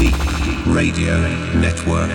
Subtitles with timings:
[0.00, 1.20] Radio
[1.56, 2.08] Network.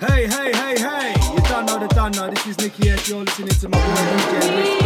[0.00, 1.14] Hey, hey, hey, hey!
[1.32, 2.28] You don't know the done know.
[2.30, 3.08] This is Nicky S.
[3.08, 4.81] You're listening to my boy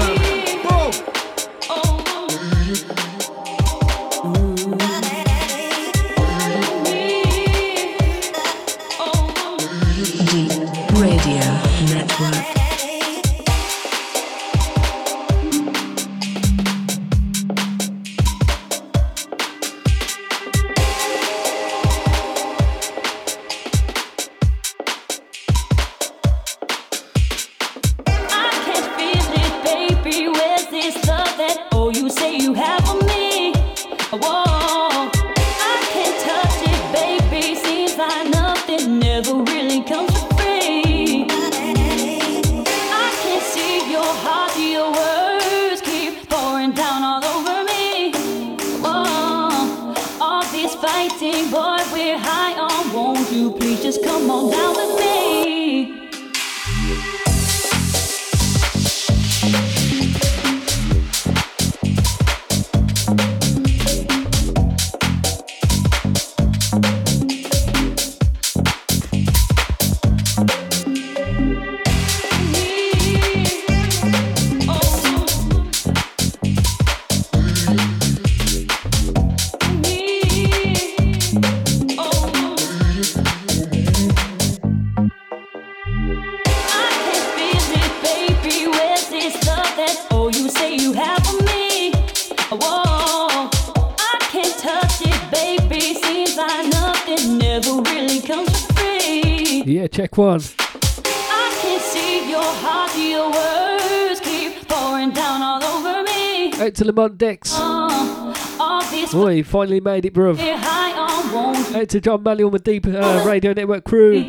[106.97, 107.03] me.
[107.03, 107.53] Out to Lamont Dex.
[107.55, 110.39] All this Boy, he finally made it, bruv.
[110.39, 111.77] we're high on, won't you?
[111.77, 114.23] Out to John Manuel, my Deep uh, Radio Network crew.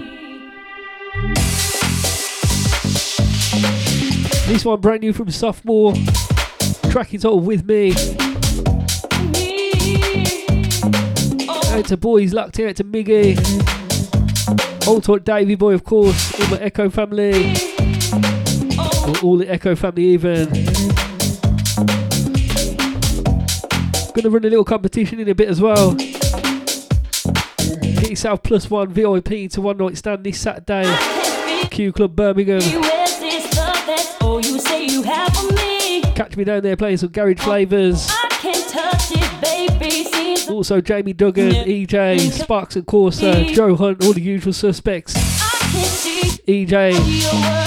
[4.47, 5.93] This one brand new from Sophomore.
[6.89, 7.91] Track is all with me.
[11.73, 13.37] Out to boys locked out to Miggy.
[14.87, 16.39] Old talk Davey boy, of course.
[16.39, 17.53] All the Echo family.
[19.05, 20.66] Or all the Echo family, even.
[24.17, 25.93] Gonna run a little competition in a bit as well.
[25.93, 26.09] Get
[28.09, 30.91] yourself plus one VIP to one night stand this Saturday.
[31.69, 32.61] Q Club Birmingham.
[36.15, 38.09] Catch me down there playing some garage flavours.
[40.49, 45.13] Also Jamie Duggan, EJ, Sparks and Corsa, Joe Hunt, all the usual suspects.
[46.47, 47.66] EJ.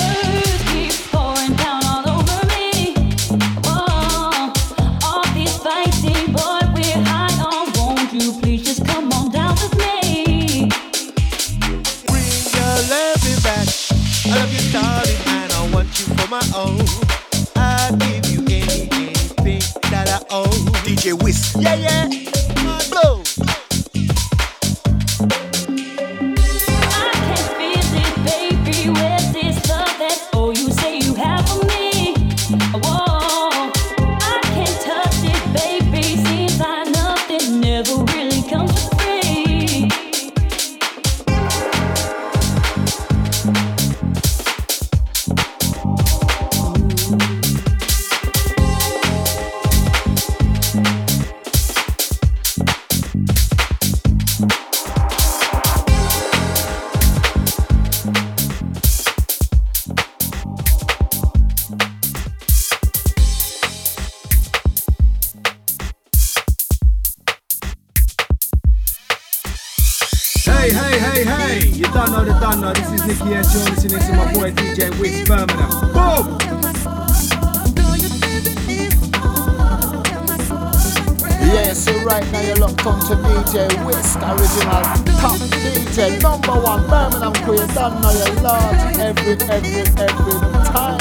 [83.50, 84.82] DJ Wisk, original
[85.18, 87.34] top DJ, number one Birmingham.
[87.50, 90.36] You don't know your lord every, every, every
[90.70, 91.00] time.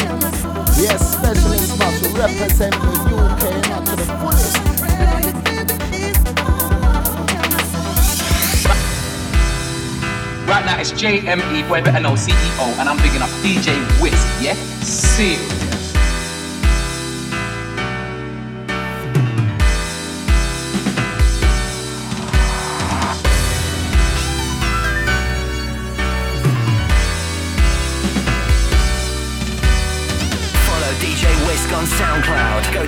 [0.82, 4.58] Yes, specialist must represent the UK not to the fullest.
[10.48, 14.56] Right now it's JME, better know CEO, and I'm bigging up DJ Wisk, yeah?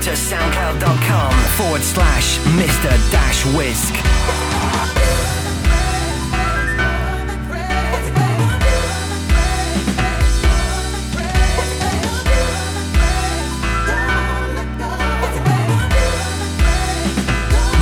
[0.01, 3.93] to soundcloud.com forward slash Mr Dash Wisk.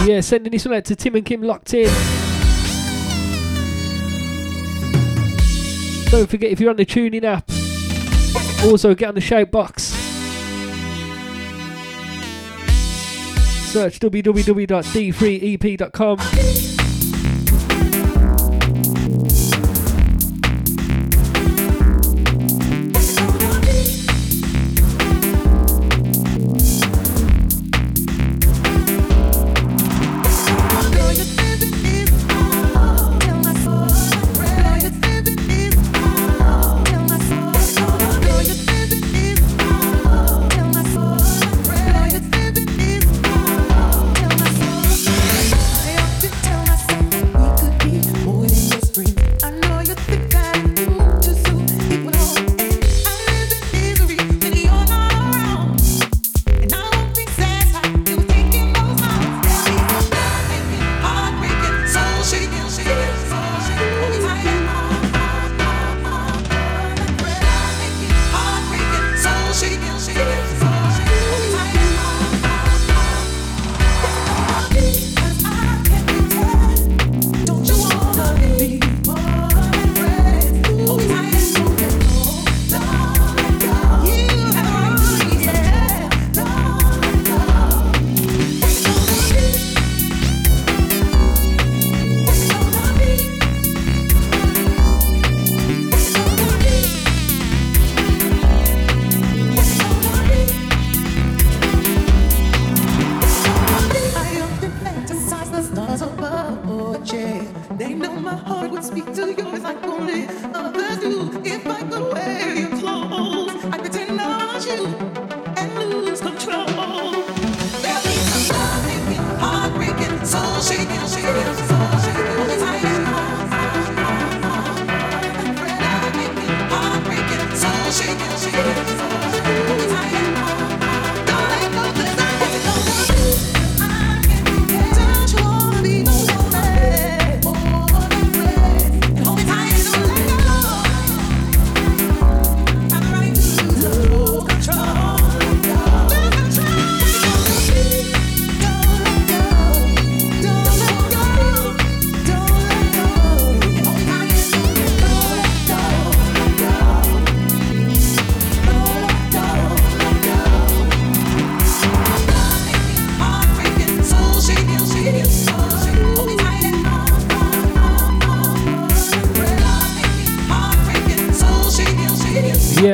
[0.06, 1.86] Yeah, sending this one out to Tim and Kim locked in.
[6.12, 7.50] Don't forget if you're on the tuning app,
[8.66, 9.79] also get on the shout box.
[13.70, 16.89] Search www.d3ep.com.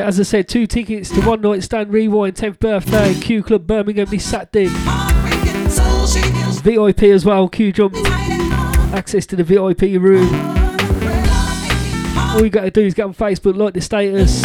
[0.06, 4.06] as I said, two tickets to One Night Stand Rewind 10th birthday, Q Club Birmingham
[4.08, 4.68] this Saturday.
[6.62, 7.96] VIP as well, Q Jump.
[8.94, 10.32] Access to the VIP room.
[12.30, 14.44] All you gotta do is get on Facebook, like the status,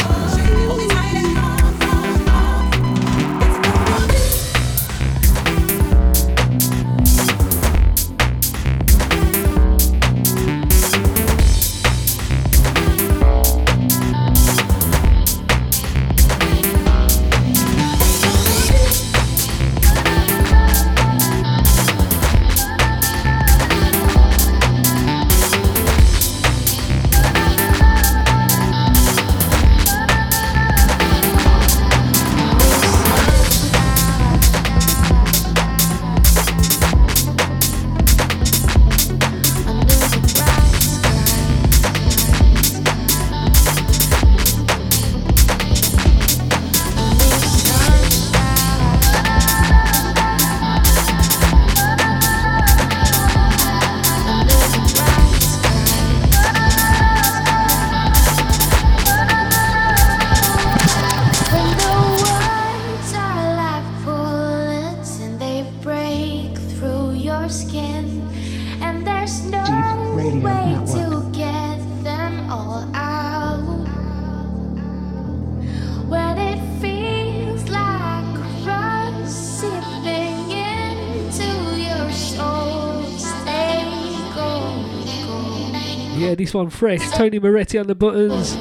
[86.51, 87.09] This one fresh.
[87.11, 88.57] Tony Moretti on the buttons.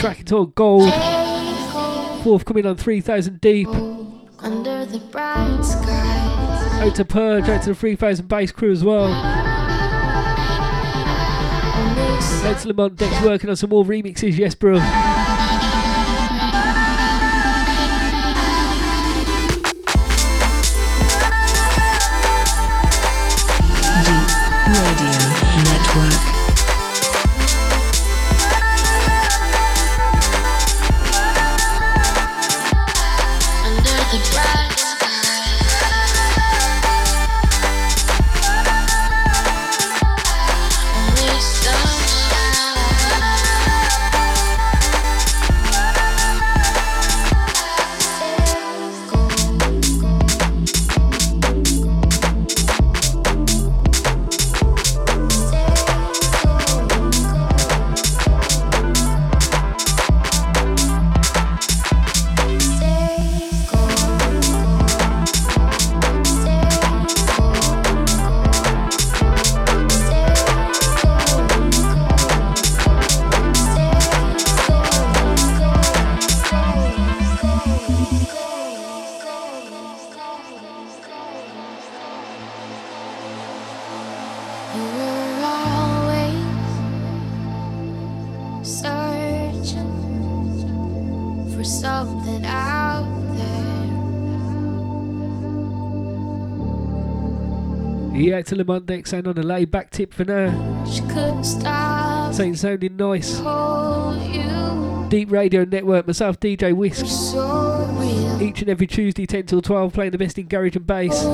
[0.00, 0.88] Track entitled Gold.
[2.22, 3.66] Forthcoming on 3000 Deep.
[3.66, 6.80] Under the bright skies.
[6.80, 9.12] Out to Purge, out to the 3000 Bass Crew as well.
[12.44, 14.78] Out to Lamont Dex working on some more remixes, yes, bro.
[98.54, 100.84] To Lamont Dex and on a laid back tip for now.
[100.84, 102.32] She couldn't stop.
[102.32, 103.38] Saying sounding nice.
[105.08, 107.04] Deep Radio Network, myself, DJ Wisk.
[107.06, 108.38] so.
[108.40, 111.24] Each and every Tuesday, 10 till 12, playing the best in garage and bass.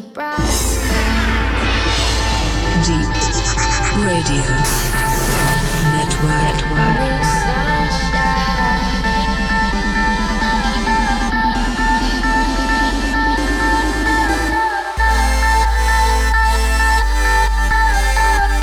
[0.00, 0.38] Bright
[2.84, 3.14] Deep
[4.02, 4.42] Radio
[5.94, 6.58] Network.
[7.44, 8.34] sunshine.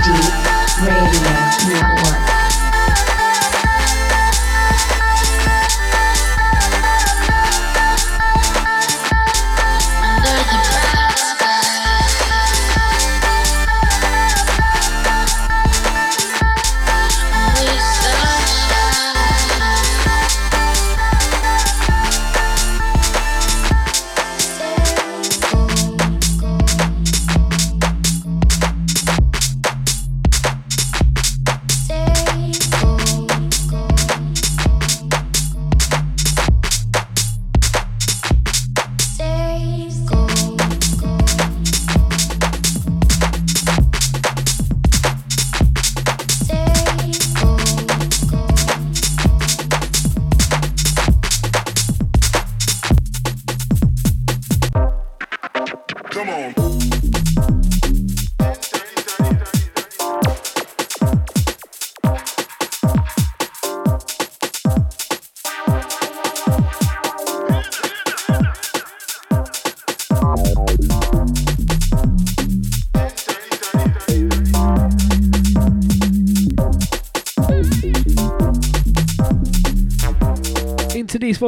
[0.04, 0.36] Deep
[0.84, 1.12] Radio
[1.68, 1.91] Network.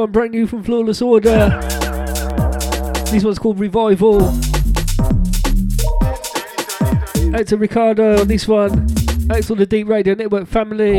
[0.04, 1.48] One, brand new from Flawless Order.
[3.10, 4.22] This one's called Revival.
[7.34, 8.72] Out to Ricardo on this one.
[9.30, 10.98] Out to the Deep Radio Network family.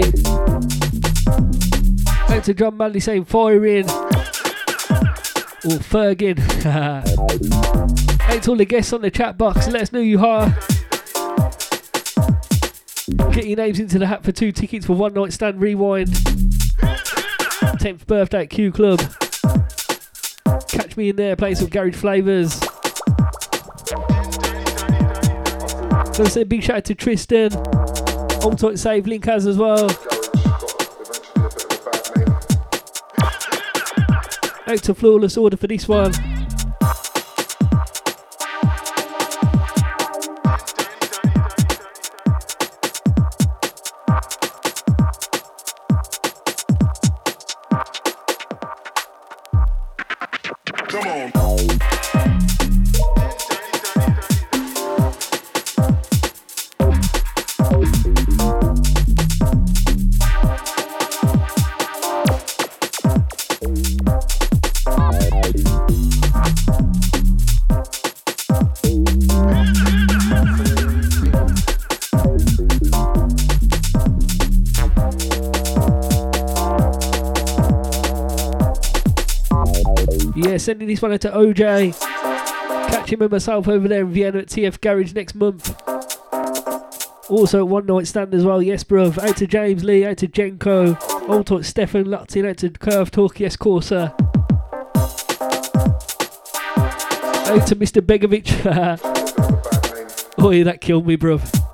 [2.33, 3.85] Out to John Manley saying firing.
[3.85, 6.39] Or Fergin.
[8.21, 9.67] Out to all the guests on the chat box.
[9.67, 10.47] Let us know you are.
[13.33, 16.54] Get your names into the hat for two tickets for one night stand rewind.
[17.85, 18.99] 10th birthday at Q Club.
[20.67, 22.59] Catch me in there playing some garage flavours.
[26.17, 27.51] Gonna say a big shout out to Tristan.
[28.41, 29.83] Hold tight save link has as well.
[34.65, 36.11] Out to flawless order for this one.
[80.57, 81.99] Sending this one out to OJ.
[82.89, 85.75] Catch him myself over there in Vienna at TF Garage next month.
[87.29, 89.17] Also One Night Stand as well, yes bruv.
[89.17, 90.97] Out to James Lee, out to Jenko,
[91.27, 94.13] Old to Stefan Lutzin, out to Curve Talk, yes Corsa.
[97.47, 98.01] Out to Mr.
[98.01, 98.47] Begovic.
[100.37, 101.64] oh yeah, that killed me bruv.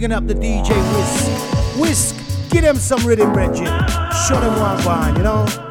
[0.00, 1.78] Bigging up the DJ Wisk.
[1.78, 3.66] Wisk, give them some rhythm, Reggie.
[4.26, 5.69] Show them one one, you know.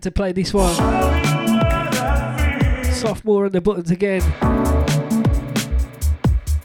[0.00, 0.74] Had to play this one.
[2.90, 4.22] Sophomore on the buttons again.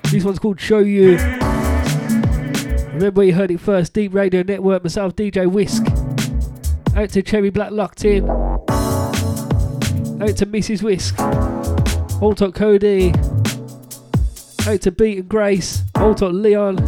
[0.04, 1.18] This one's called Show You.
[2.94, 5.84] Remember you heard it first, Deep Radio Network, myself, DJ Wisk.
[6.96, 8.30] Out to Cherry Black Locked In.
[8.30, 8.70] Out
[10.38, 10.82] to Mrs.
[10.82, 11.18] Wisk.
[11.18, 13.10] Top Cody.
[14.66, 15.84] Out to Beat and Grace.
[15.94, 16.80] Top Leon.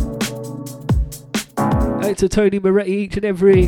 [1.58, 3.66] Out to Tony Moretti each and every.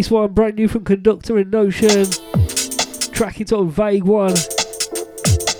[0.00, 2.06] This one, brand new from Conductor and Notion.
[3.12, 4.32] Track on Vague One.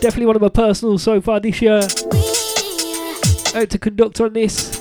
[0.01, 1.83] Definitely one of my personals so far this year.
[3.55, 4.81] Out to Conductor on this.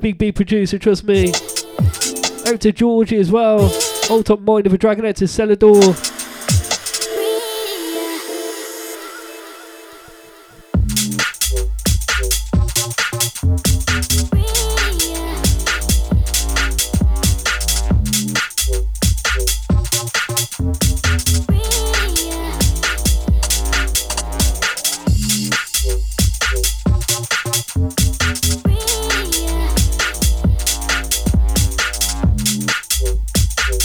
[0.00, 1.32] Big B producer, trust me.
[2.46, 3.76] Out to Georgie as well.
[4.08, 6.09] Old top mind of a dragon out to Celador.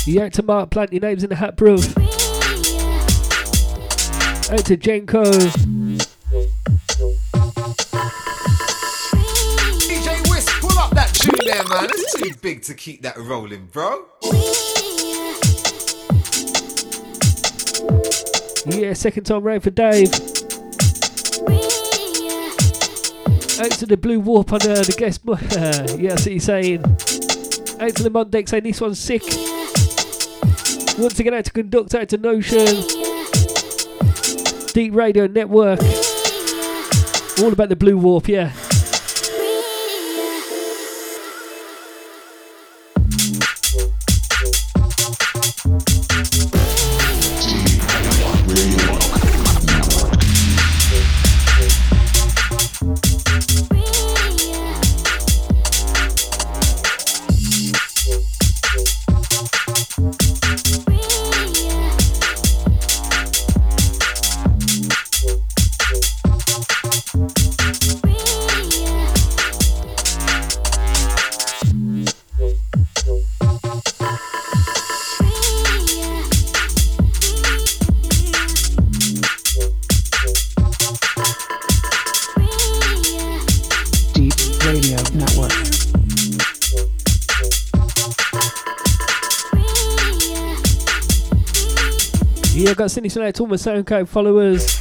[0.07, 1.73] Yeah, to Mark, plant your names in the hat, bro.
[1.73, 1.79] Out
[4.65, 5.25] to Jenko.
[9.81, 11.89] DJ Wisk, pull up that tune there, man.
[11.89, 14.05] It's too big to keep that rolling, bro.
[18.67, 20.13] Yeah, second time round for Dave.
[23.59, 25.21] Out to the blue warp on uh, the guest.
[25.99, 26.83] yeah, that's what he's saying.
[26.83, 29.23] Out to the Mondex saying this one's sick.
[30.97, 32.65] Once again, out to Conduct, out to Notion.
[34.73, 35.79] Deep Radio Network.
[37.39, 38.53] All about the blue warp, yeah.
[92.95, 94.79] Got to all my SoundCloud followers.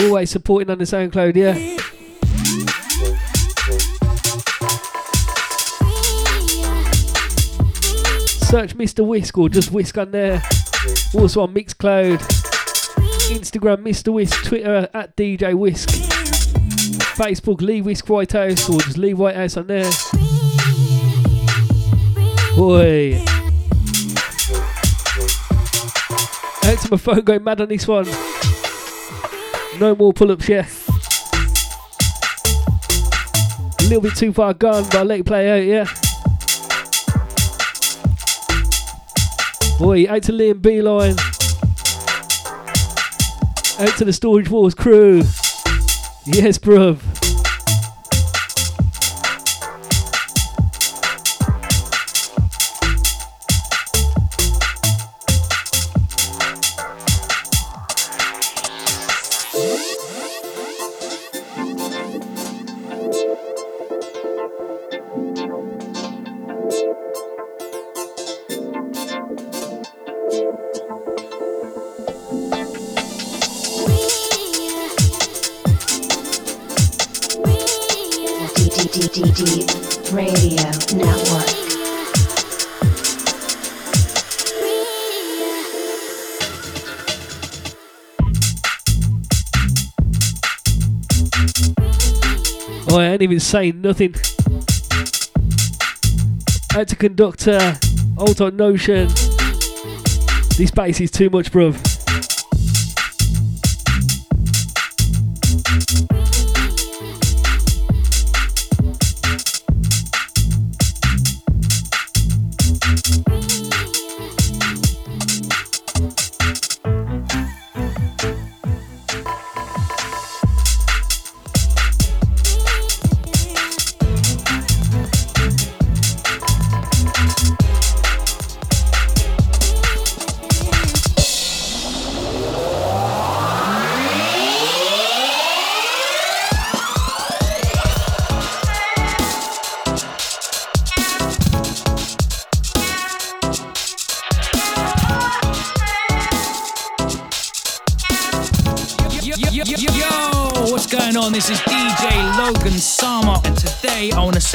[0.00, 1.54] Always supporting on the SoundCloud, yeah.
[8.48, 9.06] Search Mr.
[9.06, 10.42] Wisk or just Wisk on there.
[11.14, 12.18] Also on Mixcloud,
[13.30, 14.12] Instagram Mr.
[14.12, 15.90] Wisk, Twitter at DJ Wisk,
[17.16, 19.90] Facebook Lee Wisk White Whitehouse or just Lee Whitehouse on there.
[22.56, 23.39] Boy.
[26.90, 28.06] My phone going mad on this one.
[29.78, 30.66] No more pull ups, yeah.
[33.78, 35.84] A little bit too far gone, but I'll let you play out, yeah.
[39.78, 41.16] Boy, out to Liam Beeline.
[43.78, 45.18] Out to the Storage Wars crew.
[46.26, 47.19] Yes, bruv.
[93.50, 94.12] Saying nothing.
[96.72, 97.76] To conductor,
[98.16, 99.08] Alt on Notion.
[100.56, 101.89] This bass is too much, bruv.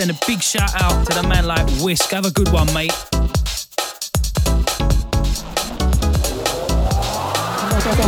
[0.05, 2.11] Send a big shout out to the man like Wisk.
[2.11, 2.93] Have a good one, mate.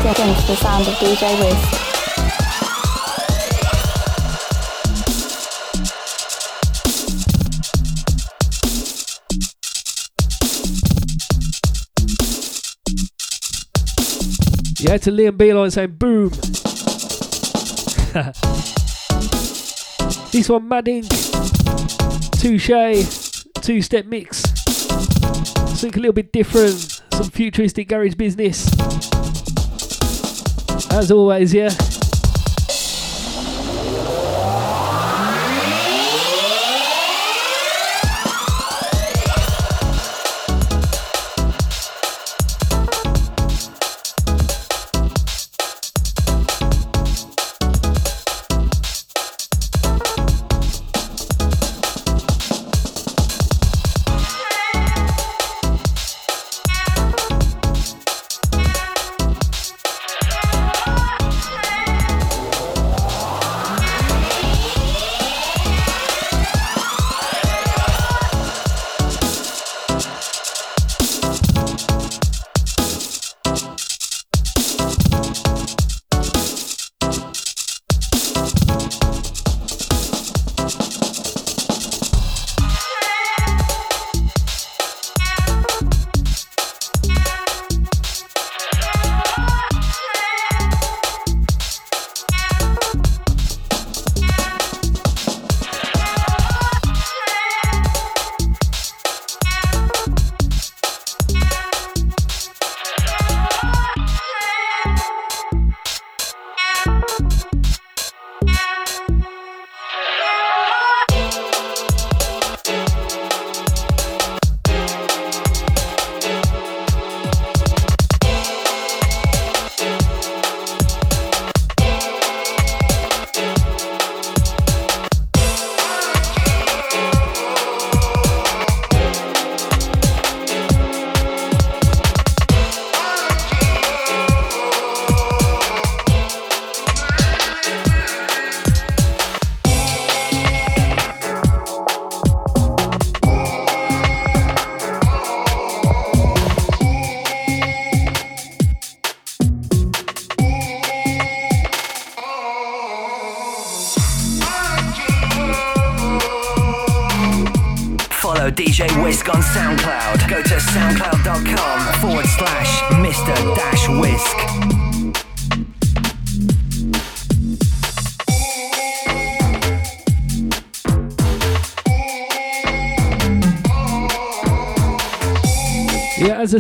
[0.05, 1.57] Against the sound of DJ Wiz.
[14.79, 16.31] Yeah, to Liam Beeline saying boom.
[20.31, 21.03] this one, Madding.
[22.39, 22.69] Touche.
[23.61, 24.43] Two step mix.
[25.77, 27.01] Something a little bit different.
[27.13, 28.67] Some futuristic garage business.
[30.91, 31.69] As always, yeah.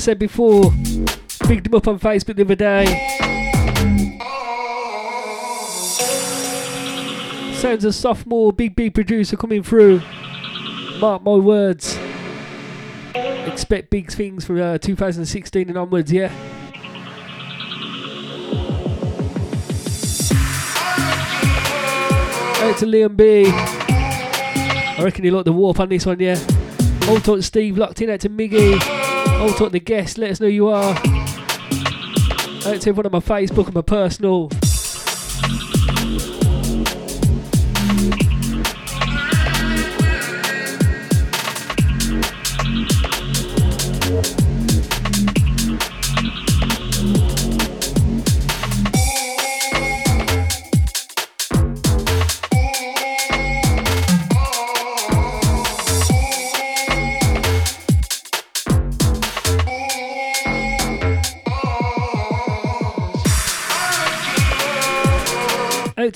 [0.07, 0.71] Said before,
[1.47, 2.85] picked him up on Facebook the other day.
[7.55, 10.01] Sounds a sophomore, big, big producer coming through.
[11.01, 11.99] Mark my words.
[13.15, 16.31] Expect big things from uh, 2016 and onwards, yeah.
[22.61, 23.43] Out to Liam B.
[23.49, 26.39] I reckon he like the warp on this one, yeah.
[27.09, 29.06] All talk Steve locked in out to Miggy.
[29.39, 30.95] All talk to the guests, let us know who you are.
[32.63, 34.49] To everyone on my Facebook and my personal.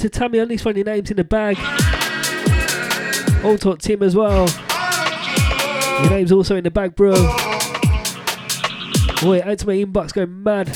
[0.02, 1.58] To Tammy, at least find your names in the bag.
[3.46, 4.48] All talk Tim as well.
[6.02, 7.14] Your name's also in the bag, bro.
[9.22, 10.76] Boy, out to my inbox going mad.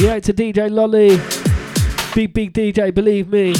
[0.00, 1.43] Yeah, to DJ Lolly.
[2.14, 3.54] Big, big DJ, believe me.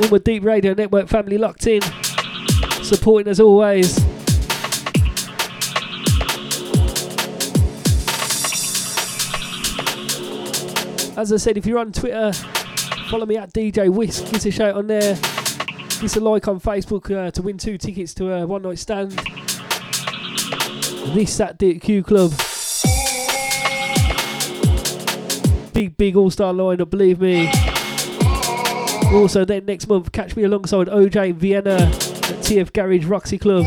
[0.00, 1.82] All my Deep Radio Network family locked in.
[2.84, 3.98] Supporting as always.
[11.18, 12.32] As I said, if you're on Twitter,
[13.10, 14.26] follow me at DJ Wisk.
[14.26, 15.16] Give us a shout on there.
[15.16, 18.78] Give us a like on Facebook uh, to win two tickets to a one night
[18.78, 19.10] stand.
[21.14, 22.32] This at Q Club.
[25.80, 27.50] Big, big all star lineup, believe me.
[29.14, 33.64] Also, then next month, catch me alongside OJ Vienna at TF Garage Roxy Club.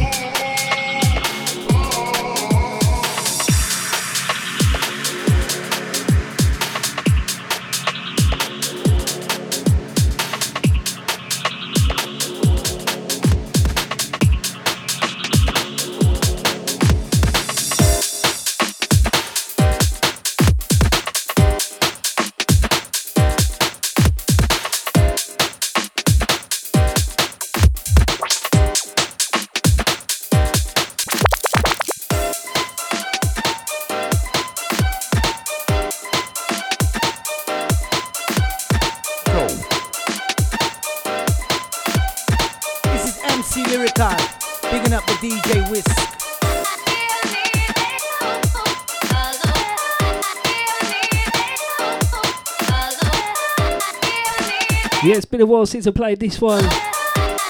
[55.13, 56.67] Yeah, it's been a while since I played this one.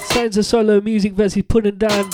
[0.07, 2.09] Sounds of solo music versus Pud and Dan.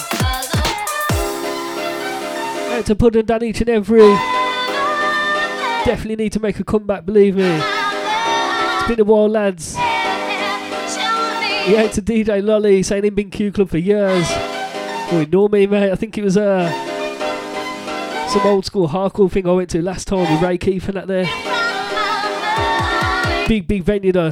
[2.72, 4.14] Out to Pud and Dan each and every.
[5.86, 7.50] Definitely need to make a comeback, believe me.
[7.50, 9.74] It's been a while, lads.
[9.76, 14.28] Yeah, out to DJ Lolly saying he'd been Q Club for years.
[14.30, 15.92] Oh, ignore me, mate.
[15.92, 16.70] I think it was uh,
[18.30, 21.08] some old school hardcore thing I went to last time with Ray Keith and that
[21.08, 21.26] there.
[23.48, 24.32] Big, big venue though.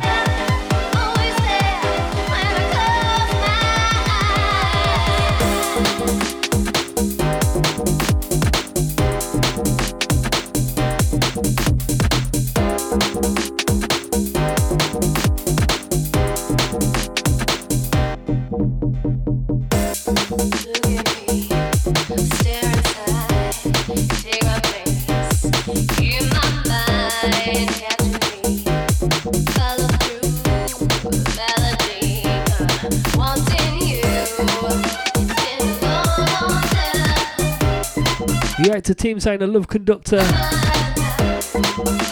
[38.89, 40.19] A team saying I love conductor.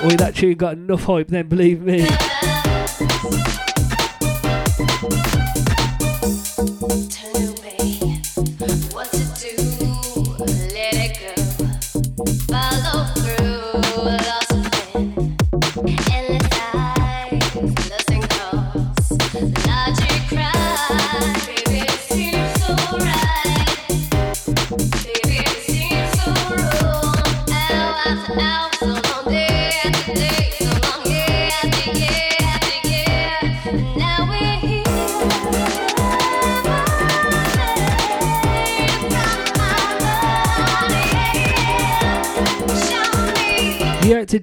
[0.04, 2.06] Oi, that tune got enough hype then, believe me.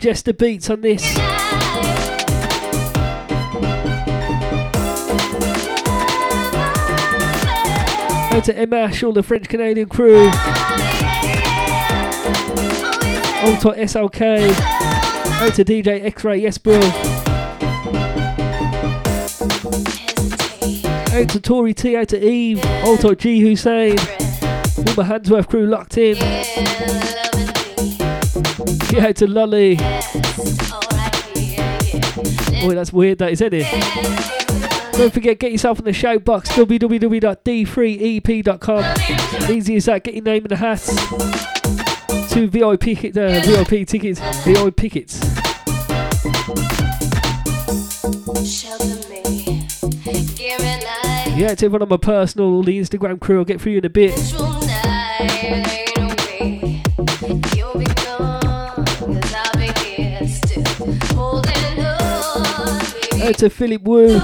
[0.03, 1.17] Jester Beats on this.
[8.33, 10.27] Out to Emash, all the French Canadian crew.
[10.27, 10.33] On
[13.61, 14.51] to SLK.
[15.41, 16.81] Out to DJ X Ray, yes, bro.
[21.17, 22.61] Out to Tory T, out to Eve.
[22.83, 23.97] All to G Hussein.
[24.01, 26.17] All my Handsworth crew locked in.
[28.93, 29.77] Yeah, out to Lolly.
[32.61, 33.67] Oh, that's weird, that is, isn't it?
[34.93, 39.51] Don't forget, get yourself on the shout box www.d3ep.com.
[39.51, 40.81] Easy as that, get your name in the hat.
[42.29, 45.19] Two VIP, uh, VIP tickets, VIP tickets.
[51.35, 53.87] Yeah, to everyone on my personal, all the Instagram crew, I'll get through you in
[53.87, 54.13] a bit.
[63.23, 64.17] Out to Philip Wu.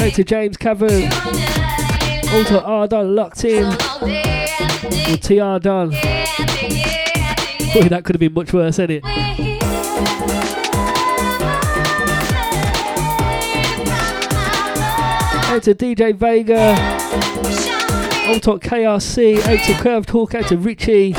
[0.00, 1.04] Out to James Cavern.
[2.30, 3.64] All to R locked in.
[3.64, 5.90] Or TR Done.
[7.72, 9.04] Boy, that could have been much worse, hadn't it?
[15.46, 16.72] Out to DJ Vega.
[18.28, 19.38] All to KRC.
[19.38, 20.34] Out to Curved Hawk.
[20.34, 21.14] Out to Richie.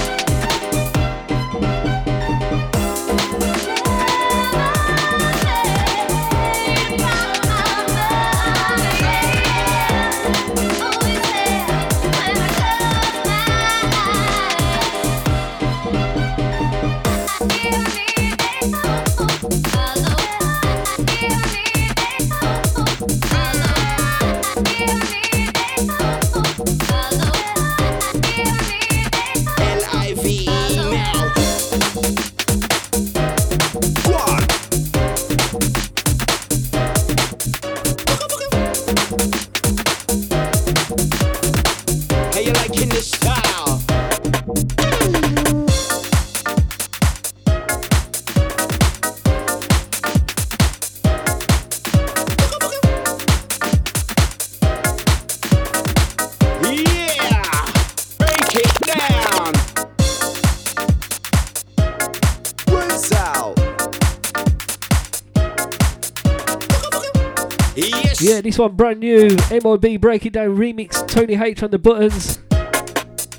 [68.54, 69.36] This one brand new.
[69.64, 71.08] MOB Break It Down remix.
[71.08, 72.38] Tony H on the buttons.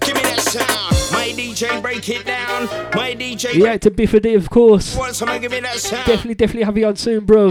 [0.01, 1.13] Give me that sound!
[1.13, 2.67] My DJ break it down!
[2.95, 4.97] My DJ Yeah, to Biffy of course.
[4.97, 6.05] Want someone give me that sound?
[6.07, 7.51] Definitely, definitely have you on soon, bro.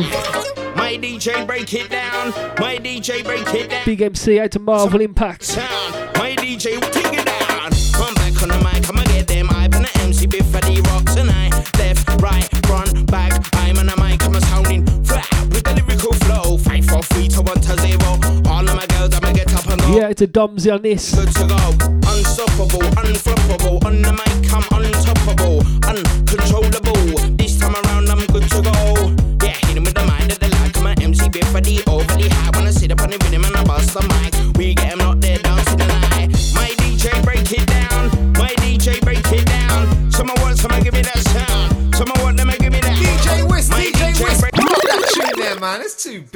[0.75, 2.31] My DJ break it down!
[2.59, 3.85] My DJ break it down!
[3.85, 5.43] Big MC out to Marvel Impact.
[5.43, 5.93] sound.
[6.17, 7.71] My DJ take it down.
[7.95, 9.47] I'm back on the mic, I'ma get them.
[9.51, 11.53] I'm an MC before the rock tonight.
[11.77, 13.41] Left, right, front, back.
[13.53, 14.02] I'm on
[19.93, 21.13] Yeah, to Domsy on this.
[21.13, 21.55] Good to go.
[22.09, 22.83] Unstoppable.
[23.85, 25.61] On the mic, I'm untoppable.
[25.87, 26.32] Uncontrollable.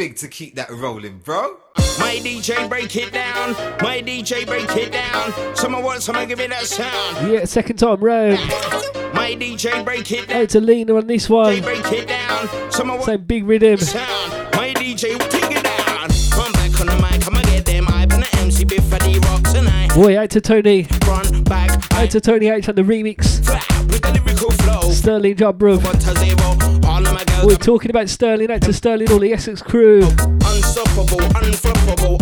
[0.07, 1.57] Big to keep that rolling, bro.
[1.99, 3.51] My DJ break it down.
[3.81, 5.55] My DJ break it down.
[5.55, 7.29] Someone want, someone give me that sound.
[7.29, 8.37] Yeah, second time round.
[9.13, 10.43] My DJ break it down.
[10.43, 11.61] Out to Lena on this one.
[11.61, 12.71] break it down.
[12.71, 13.77] Someone Same big rhythm.
[13.77, 14.31] sound.
[14.55, 16.07] My DJ will take it down.
[16.31, 17.85] Come back on the mic, I'ma get them.
[17.89, 19.93] I've been an MC before the rock tonight.
[19.93, 20.83] Boy, out to Tony.
[21.03, 23.39] Front, back, Out to Tony H on the remix.
[23.91, 24.89] with the lyrical flow.
[24.91, 25.77] Sterling job, bro.
[27.43, 28.49] We're talking about Sterling.
[28.51, 30.01] Out to Sterling, all the Essex crew.
[30.01, 31.21] unstoppable.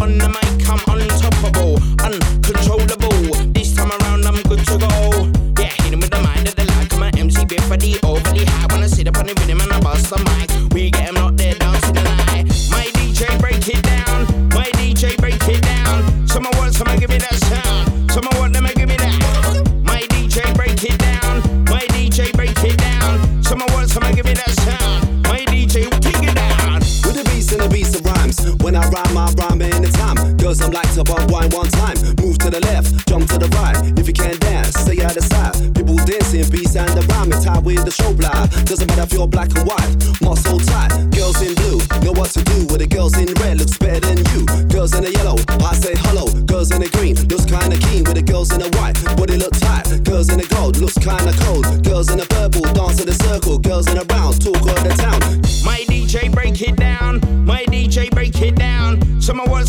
[0.01, 3.51] On the mic, I'm untoppable, uncontrollable.
[3.53, 5.31] This time around, I'm good to go.
[5.61, 6.93] Yeah, hit him with the mind of the like.
[6.93, 8.67] I'm an MC before the overly high.
[8.73, 11.17] When I sit up on the rhythm and I bust the mic, we get 'em
[11.17, 12.45] out there dancing the night.
[12.69, 14.49] My DJ break it down.
[14.49, 16.27] My DJ break it down.
[16.27, 17.64] Someone want, someone give me that sound.
[30.45, 31.97] Girls, I'm like to bump wine one time.
[32.21, 33.73] Move to the left, jump to the right.
[33.97, 35.57] If you can't dance, stay out the side.
[35.73, 37.33] People dancing, beats and the rhyme.
[37.33, 38.53] It's tied with the show blind.
[38.69, 39.89] Doesn't matter if you're black and white,
[40.21, 40.93] muscle tight.
[41.17, 42.69] Girls in blue, know what to do.
[42.69, 44.45] With the girls in red, looks better than you.
[44.69, 46.29] Girls in the yellow, I say hello.
[46.45, 48.05] Girls in the green, looks kinda keen.
[48.05, 49.01] with the girls in the white.
[49.17, 51.65] Body look tight, girls in the gold, looks kinda cold.
[51.81, 53.57] Girls in the purple, dance in the circle.
[53.57, 55.44] Girls in the brown, talk of the town.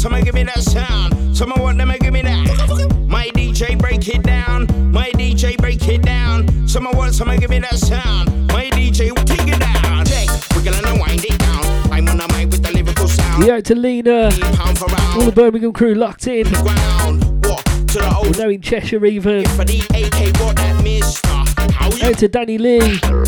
[0.06, 1.36] Someone give me that sound.
[1.36, 2.94] Someone want them to give me that.
[3.08, 4.68] My DJ break it down.
[4.92, 6.68] My DJ break it down.
[6.68, 8.46] Someone want someone give me that sound.
[8.46, 10.04] My DJ will take it down.
[10.04, 11.64] Take, wiggle and wind it down.
[11.92, 13.44] I'm on the mic with the lyrical sound.
[13.44, 14.30] Yeah, to Lena.
[14.54, 15.18] Pound for round.
[15.18, 16.46] All the Birmingham crew locked in.
[16.52, 17.44] Ground.
[17.44, 17.64] What?
[17.64, 18.36] To the old.
[18.36, 19.44] We're now in Cheshire even.
[19.56, 21.26] For the AK, what that mister?
[21.72, 22.04] How you?
[22.04, 22.78] Out to Danny Lee.
[22.78, 23.18] Now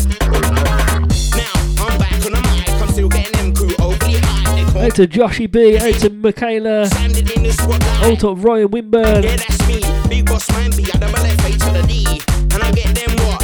[1.75, 2.69] I'm back on the mic.
[2.69, 3.38] I'm still getting
[4.79, 5.77] Out to Joshy B.
[5.77, 6.83] Out to Michaela.
[6.83, 9.23] Out to Ryan Winburn.
[9.23, 9.81] Yeah, that's me.
[10.07, 12.21] Big boss A to the D.
[12.53, 13.38] And I get them what?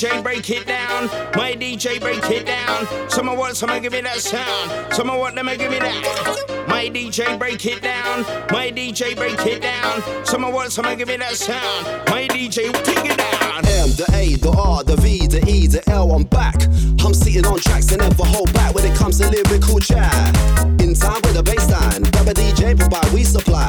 [0.00, 1.08] DJ break it down.
[1.36, 3.10] My DJ break it down.
[3.10, 4.94] Someone want someone give me that sound.
[4.94, 6.64] Someone want them give me that.
[6.66, 8.22] My DJ break it down.
[8.50, 10.24] My DJ break it down.
[10.24, 11.84] Someone want someone give me that sound.
[12.08, 13.58] My DJ take it down.
[13.66, 16.56] M, the A, the R, the V, the E, the L, I'm back.
[17.04, 20.34] I'm sitting on tracks that never hold back when it comes to lyrical chat.
[20.80, 23.68] In time with a baseline, grab a DJ, provide, we supply.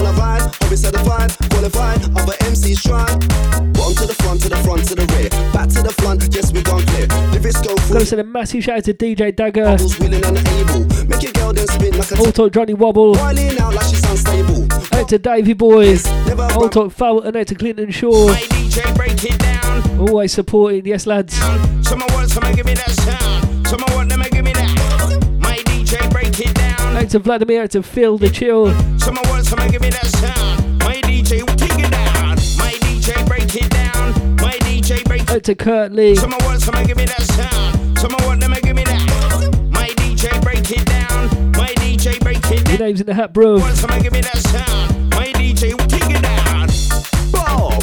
[0.00, 3.04] A ride, always certified, qualified, other MCs try.
[3.72, 5.28] Bottom to the front, to the front, to the rear.
[5.52, 7.06] Back to the front, yes, we gone clear.
[7.06, 7.98] Go through.
[7.98, 9.64] Goes to the massive shout out to DJ Dagger.
[9.64, 10.84] Bubbles wheeling and able.
[11.06, 13.16] Make your girl then spin like a All talk Johnny Wobble.
[13.18, 14.66] Out like she's unstable.
[14.92, 16.06] Out to Davey Boys.
[16.54, 17.36] All talk Fulton.
[17.36, 18.28] Out to Clinton Shaw.
[18.28, 20.00] My DJ break it down.
[20.00, 20.86] Always supporting.
[20.86, 21.34] Yes, lads.
[21.86, 23.66] Someone want someone give me that sound.
[23.66, 25.38] Someone want them to give me that.
[25.38, 26.96] My DJ break it down.
[26.96, 27.62] Out to Vladimir.
[27.62, 28.72] Out to Phil the Chill.
[28.98, 30.69] Someone want someone give me that sound.
[35.30, 36.16] Out to Kurt Lee.
[36.16, 37.96] Someone want someone give me that sound.
[38.00, 39.70] Someone want them to give me that.
[39.70, 41.52] My DJ break it down.
[41.52, 43.60] My DJ break it Your name's in the hat, bro.
[43.74, 45.10] Someone give me that sound.
[45.10, 46.66] My DJ will take it down.
[47.30, 47.80] Bob.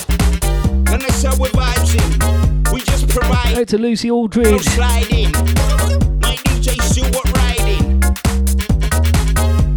[0.91, 2.73] And that's how we're vibing.
[2.73, 3.57] We just provide.
[3.57, 4.63] Out to Lucy No Aldridge.
[4.63, 5.31] sliding.
[6.19, 6.75] My DJ
[7.33, 8.01] riding.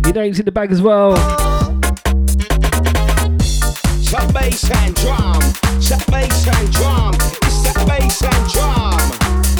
[0.05, 1.15] Your name's in the bag as well.
[4.03, 5.41] Shut bass and drum.
[5.81, 7.50] Shut bass and drum.
[7.87, 9.60] Bass and drum.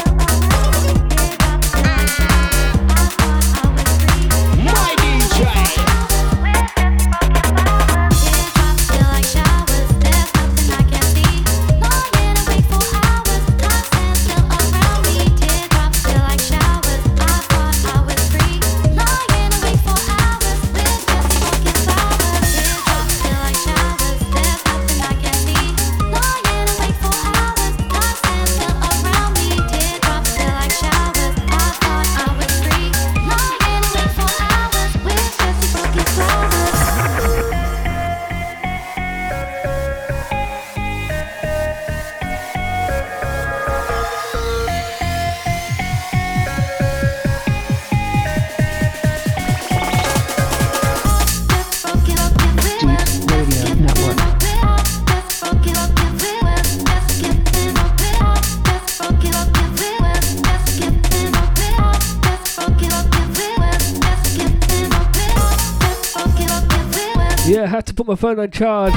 [68.11, 68.93] My phone on charge.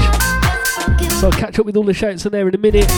[1.20, 2.90] So I'll catch up with all the shouts on there in a minute.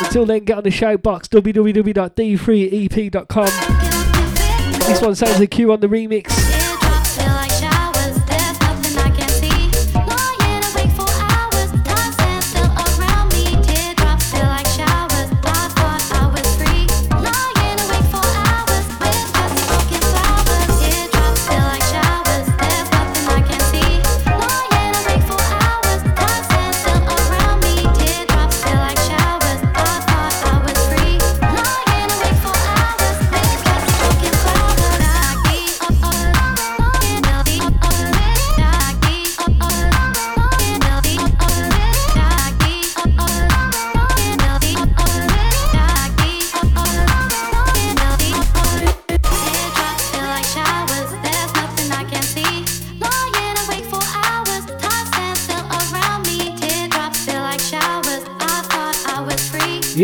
[0.00, 1.68] Until then, get on the shout box www.d3ep.com.
[4.86, 6.49] This one sounds like Q on the remix.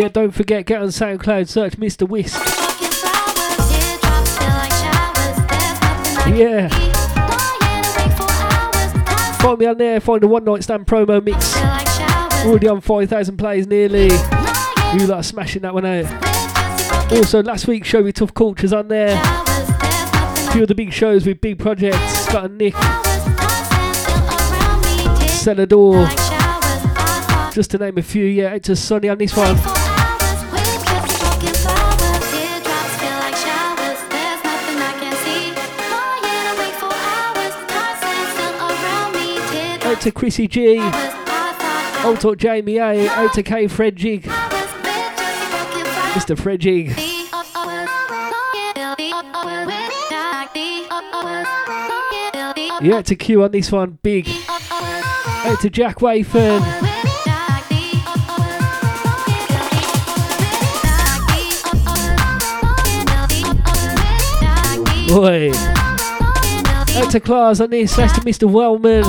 [0.06, 2.08] Yeah, don't forget, get on SoundCloud, search Mr.
[2.08, 2.40] Wisk.
[6.32, 6.68] Yeah.
[9.38, 11.56] Find me on there, find a one night stand promo mix.
[12.46, 14.10] Already on 5,000 plays nearly.
[14.94, 17.12] You lot smashing that one out.
[17.12, 19.20] Also, last week's show with Tough Cultures on there.
[19.20, 22.74] A few of the big shows with big projects, Scott and Nick.
[25.34, 26.08] Celador.
[27.52, 29.75] Just to name a few, yeah, it's a Sonny on this one.
[40.06, 40.78] To Chrissy G.
[40.78, 43.08] Out to Jamie A.
[43.08, 44.22] Out to K Fredjig.
[46.12, 46.38] Mr.
[46.38, 46.94] Fredjig.
[52.80, 54.28] Yeah, to Q on this one, big.
[54.48, 56.60] Out to Jack Wayford.
[65.08, 65.50] Boy.
[66.96, 68.48] Out to Claus on this, that's to Mr.
[68.48, 69.02] Wellman.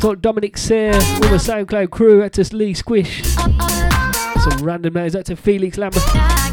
[0.00, 3.22] Talk Dominic Sayre, all the SoundCloud crew, out to Lee Squish.
[3.34, 6.49] Some random names, out to Felix Lambert.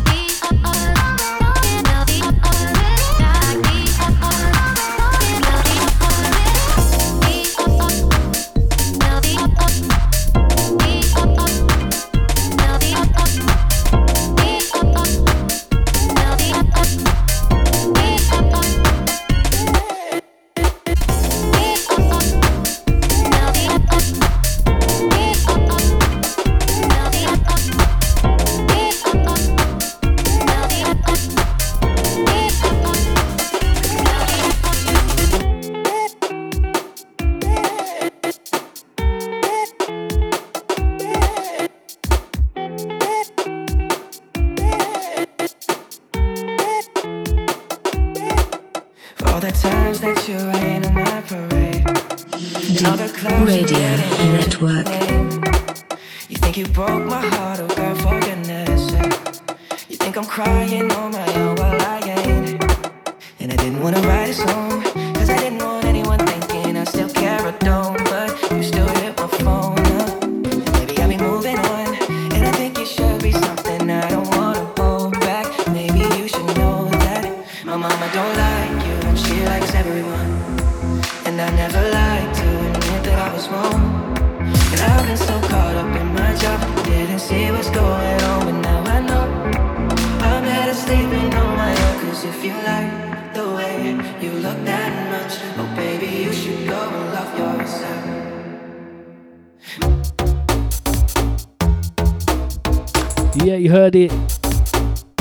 [103.77, 104.11] Heard it.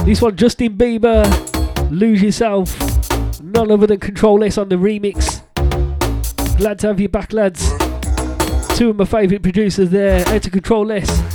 [0.06, 1.22] This one, Justin Bieber,
[1.90, 2.74] Lose Yourself.
[3.42, 5.42] None other than Control S on the remix.
[6.56, 7.68] Glad to have you back, lads.
[8.78, 10.26] Two of my favourite producers there.
[10.28, 11.25] Out to Control S.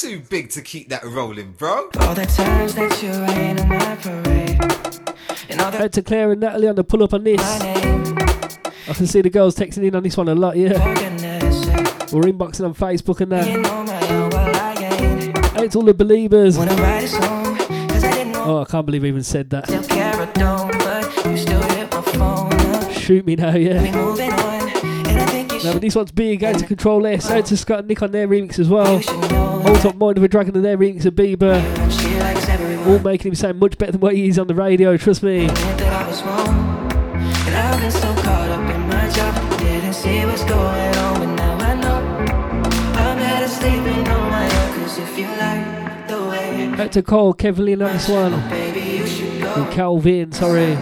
[0.00, 1.90] too big to keep that rolling, bro.
[2.00, 4.58] All the times that you rain on my parade.
[5.50, 7.38] And all the Out to Claire and Natalie on the pull up on this.
[7.42, 10.72] I can see the girls texting in on this one a lot, yeah.
[12.12, 13.46] We're inboxing on Facebook and that.
[15.58, 16.56] Out to all the believers.
[18.42, 19.66] Oh, I can't believe I even said that.
[19.66, 22.90] still care or don't, but you still hit my phone up.
[22.90, 23.82] Shoot me now, yeah.
[25.62, 26.40] No, but this one's big.
[26.40, 27.30] going to Control S.
[27.30, 28.98] Out to Scott and Nick on their remix as well.
[29.00, 31.60] Hold up Mind of a Dragon on their remix of Bieber.
[32.86, 35.48] All making him sound much better than what he is on the radio, trust me.
[35.48, 35.58] And
[40.48, 40.90] going
[46.72, 48.32] now Out to Cole, Kevlin on this one.
[48.32, 50.78] And Calvin, sorry.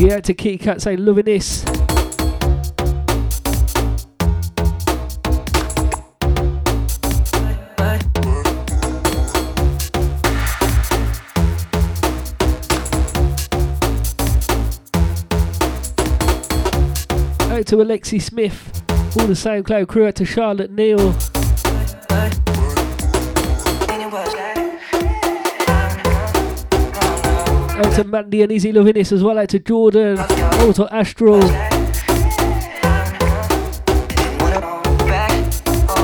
[0.00, 1.62] Yeah, to Kitty Cat saying loving this.
[1.66, 1.74] Out
[17.66, 18.82] to Alexi Smith,
[19.18, 20.06] all the SoundCloud crew.
[20.06, 21.14] Out to Charlotte Neal.
[27.80, 29.38] Out to Mandy and Izzy loving this as well.
[29.38, 30.18] Out to Jordan.
[30.18, 31.40] Out to Astral.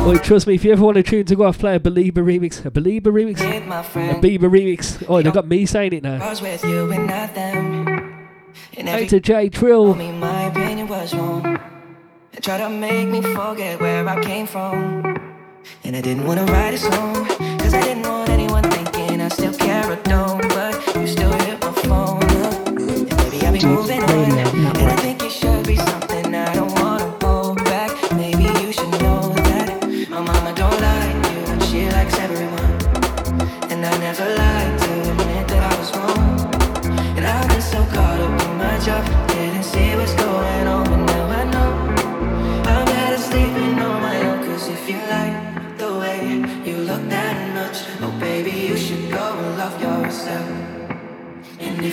[0.07, 2.24] Wait, trust me, if you ever want a tune to go off, play a Belieber
[2.24, 2.64] remix.
[2.64, 3.41] A Belieber remix?
[3.41, 5.05] A Bieber remix.
[5.07, 6.24] Oh, they got me saying it now.
[6.24, 7.87] I was with you and not them.
[8.79, 9.95] And Out to J Trill.
[9.97, 11.45] me my opinion was wrong.
[11.45, 15.05] And try to make me forget where I came from.
[15.85, 17.27] And I didn't wanna write a song.
[17.59, 20.26] Cause I didn't want anyone thinking I still care or don't.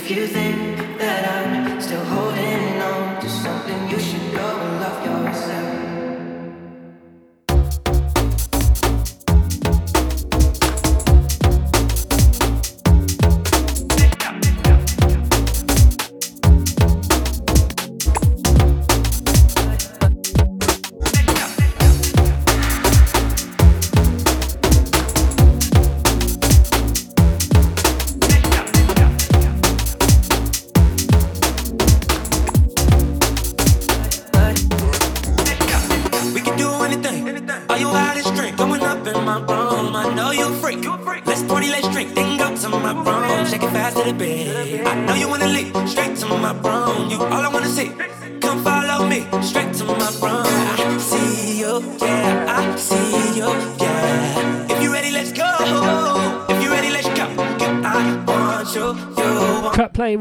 [0.05, 0.82] And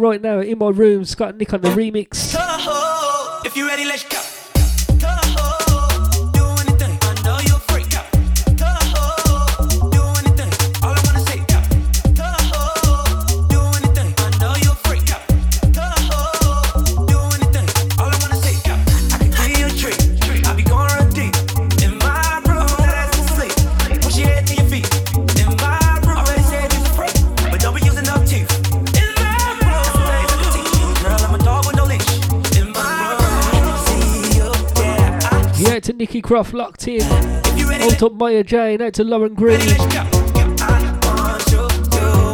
[0.03, 1.05] right now in my room.
[1.05, 2.35] Scott Nick on the remix.
[3.47, 4.32] If you ready, let's go.
[36.03, 37.01] Nikki Croft locked in.
[37.01, 39.61] Out up Maya Jane, out to Lauren Green.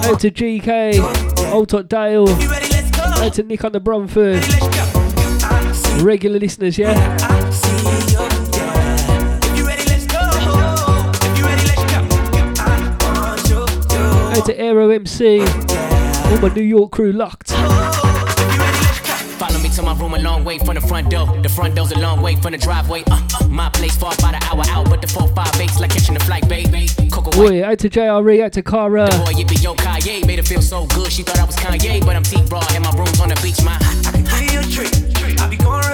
[0.06, 0.98] Out to GK,
[1.52, 2.26] out up Dale.
[2.30, 4.42] Out to Nick on the Bromford.
[6.02, 6.94] Regular listeners, yeah?
[14.34, 15.40] Out to Aero MC.
[15.40, 17.52] All my New York crew locked.
[19.58, 21.26] Follow me to my room a long way from the front door.
[21.42, 23.02] The front door's a long way from the driveway.
[23.10, 26.48] Uh, my place far by the hour out, but the 458's like catching the flight,
[26.48, 26.86] baby.
[27.10, 29.08] Coco Boy, out to JRE, out to Cara.
[29.08, 30.24] boy, you be yo Kanye.
[30.24, 32.84] Made her feel so good, she thought I was Kanye, but I'm T Raw and
[32.84, 33.60] my room's on the beach.
[33.64, 33.74] My
[34.06, 35.40] I can give you a treat.
[35.40, 35.87] I be going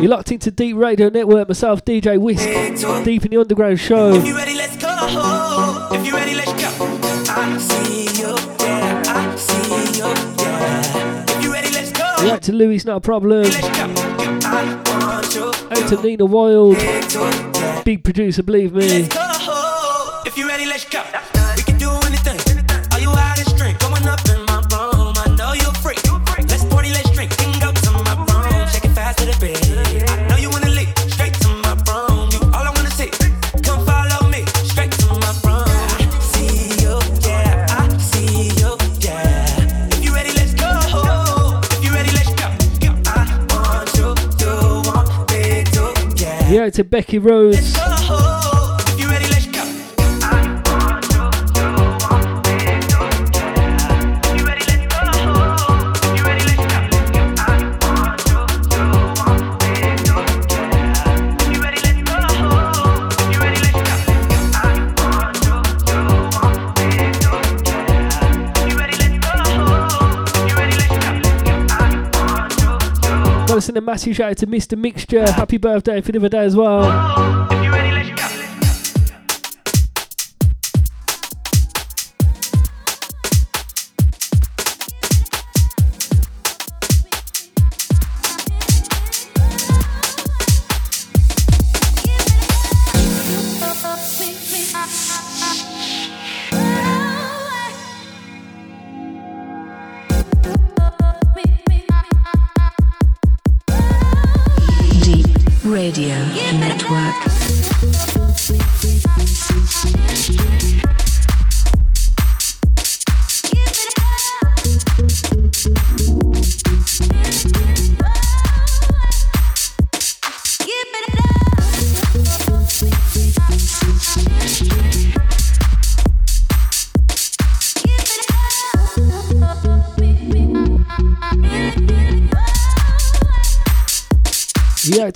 [0.00, 2.46] You're locked into D3EP Radio Network, myself, DJ Wisk.
[2.46, 4.12] D3EP in the Underground Show.
[4.14, 5.88] If you ready, let's go.
[5.90, 6.68] If you ready, let's go.
[7.30, 9.02] I see you, yeah.
[9.06, 10.04] I see you,
[10.44, 11.24] yeah.
[11.30, 12.14] If you ready, let's go.
[12.22, 13.46] Yeah, out to Louis, not a problem.
[15.70, 16.76] Out to Nina Wild.
[17.84, 19.08] Big producer, believe me.
[46.76, 47.95] To Becky Rose.
[73.86, 74.76] Massive shout out to Mr.
[74.76, 75.30] Mixture.
[75.30, 77.45] Happy birthday for the other day as well.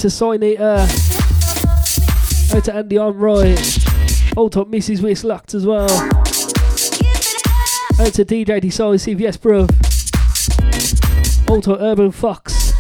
[0.01, 0.87] To sign it, uh,
[2.55, 3.79] out to Andy I'm right.
[4.35, 5.03] Old top Mrs.
[5.03, 5.91] Wiss Lucked as well.
[8.01, 9.67] Out to DJ Decisive, yes, bro.
[11.49, 12.73] Old top Urban Fox.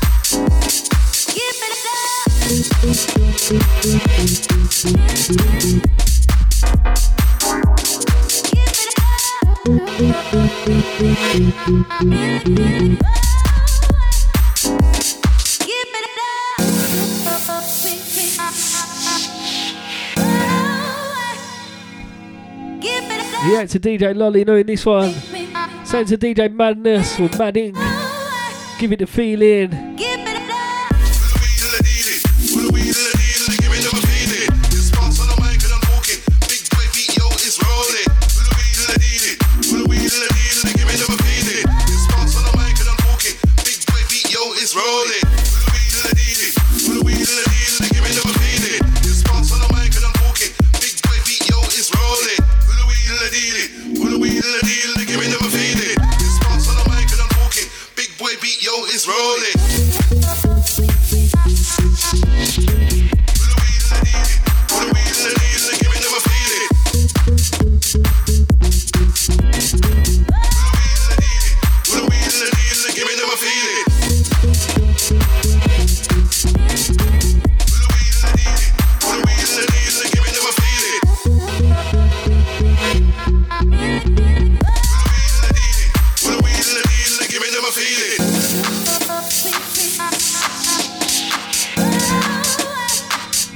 [23.42, 25.12] Yeah, to DJ Lolly knowing this one.
[25.84, 27.74] Same to DJ Madness or Mad Inc.
[28.78, 29.96] Give it the feeling.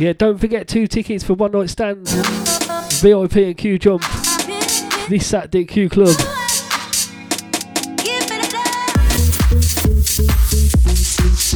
[0.05, 2.07] Yeah, don't forget two tickets for one night stand.
[3.01, 4.03] VIP and Q Jump.
[5.09, 6.15] This Saturday at Q Club.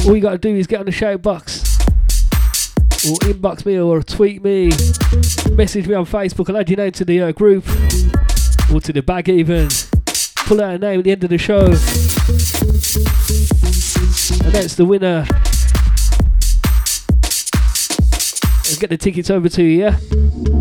[0.03, 1.77] All you gotta do is get on the shout box.
[3.05, 4.69] Or inbox me or tweet me.
[5.55, 6.49] Message me on Facebook.
[6.49, 7.67] I'll add your name to the uh, group.
[8.73, 9.69] Or to the bag even.
[10.47, 11.65] Pull out a name at the end of the show.
[14.43, 15.27] And that's the winner.
[18.71, 20.58] And get the tickets over to you, yeah?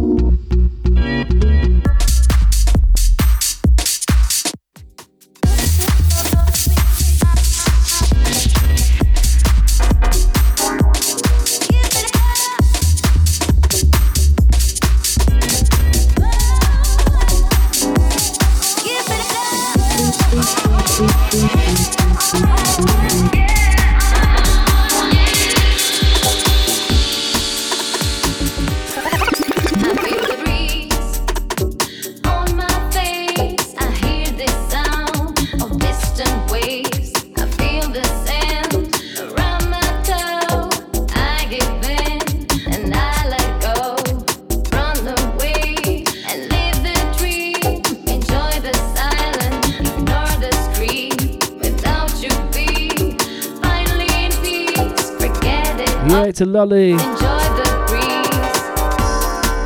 [56.53, 56.99] Lolly.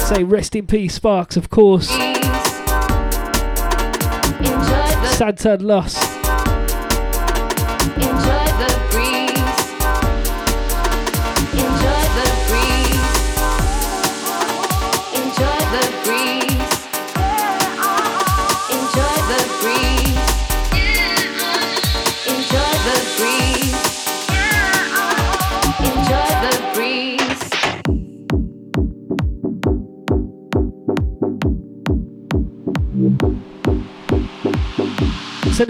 [0.06, 1.88] Say rest in peace, Sparks, of course.
[5.16, 6.01] Sad, sad loss.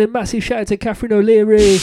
[0.02, 1.74] A massive shout out to Catherine O'Leary.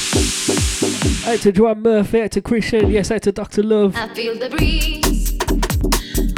[1.26, 3.63] Out to Joanne Murphy, out to Christian, yes, out to Dr.
[3.63, 3.95] Love.
[3.95, 5.38] I feel the breeze.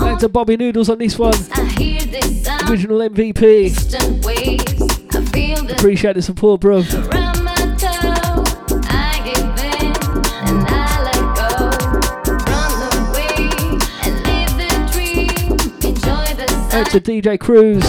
[0.01, 1.31] Out to Bobby Noodles on this one.
[1.31, 2.47] This.
[2.69, 3.41] Original MVP.
[3.41, 3.93] Waves.
[5.15, 6.77] I feel the Appreciate the support, bro.
[6.79, 8.43] around my toe.
[8.87, 9.91] I give in
[10.47, 11.49] and I let go.
[12.45, 12.73] Run
[13.07, 13.57] away
[14.03, 15.51] and live the dream.
[15.89, 16.45] Enjoy the
[16.77, 17.83] Out to DJ Cruz.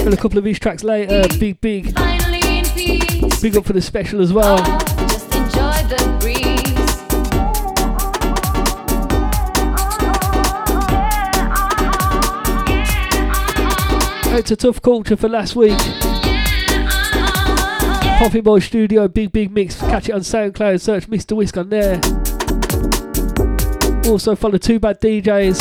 [0.00, 1.26] And a couple of these tracks later.
[1.38, 1.92] Big, big.
[3.42, 4.58] Big up for the special as well.
[14.22, 15.78] Oh, it's a tough culture for last week.
[18.18, 19.78] Poppy Boy Studio, big big mix.
[19.78, 20.78] Catch it on SoundCloud.
[20.78, 21.98] Search Mr Wisk on there.
[24.10, 25.56] Also follow Two Bad DJs.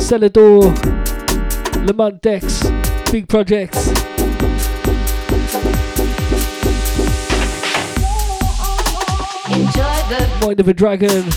[0.00, 0.74] Celador,
[1.86, 2.66] Lamont Dex,
[3.10, 4.11] Big Projects.
[10.12, 11.30] Mind of a Dragon,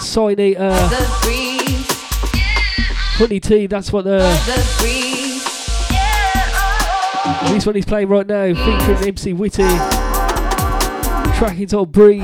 [0.00, 0.88] Sign Eater,
[1.22, 2.38] breeze, uh,
[3.18, 4.18] Honey Tea, that's what the.
[4.46, 4.76] the.
[7.52, 9.64] This one he's playing right now, featuring MC Witty.
[11.36, 12.22] Track entitled Breeze.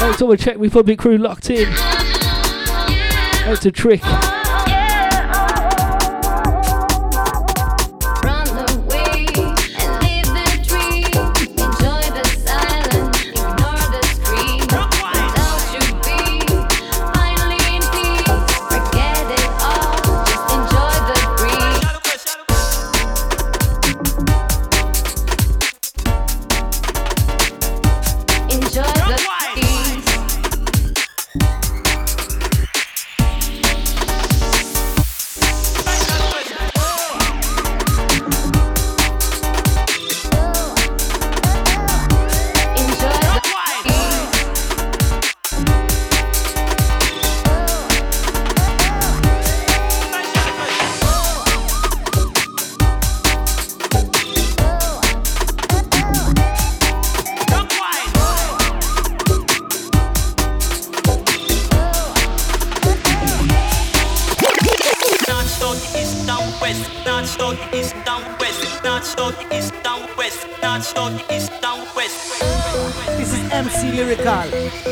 [0.00, 1.68] Out to a Czech Republic crew locked in.
[3.44, 4.02] Out to Trick.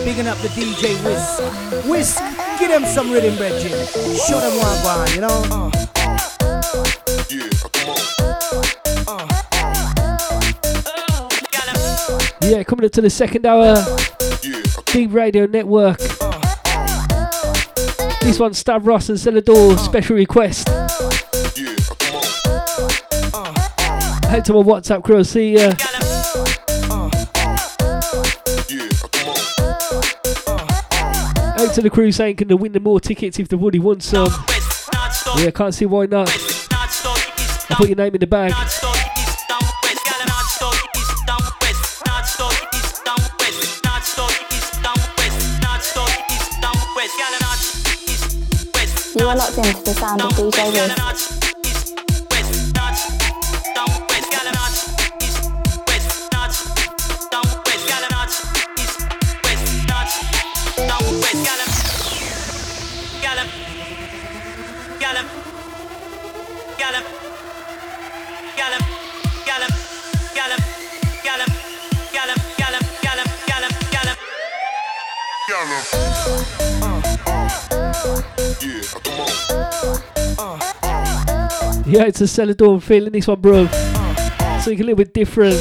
[0.04, 1.40] Bigging up the DJ Wisk.
[1.88, 2.18] Wisk,
[2.58, 3.70] give them some rhythm, Reggie.
[3.70, 5.70] Show them what go on, you know?
[12.42, 13.76] Yeah, coming up to the second hour.
[14.94, 15.98] D3EP Radio Network.
[18.20, 20.68] This one's Stab Ross and Celador special request.
[24.28, 25.74] Head to my WhatsApp crew, see ya.
[31.64, 34.28] Out to the crew saying, can they win more tickets if they've already won some?
[35.38, 36.28] Yeah, can't see why not.
[37.70, 38.52] I'll put your name in the bag.
[49.16, 51.43] You are locked into the sound of DJ Wisk.
[81.86, 82.80] Yeah, it's a Celador.
[82.80, 83.66] Feeling this one, bro.
[84.60, 85.56] Something a little bit different.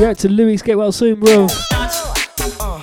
[0.00, 0.62] Yeah, to Louis.
[0.62, 1.46] Get well soon, bro.
[1.50, 2.80] Oh.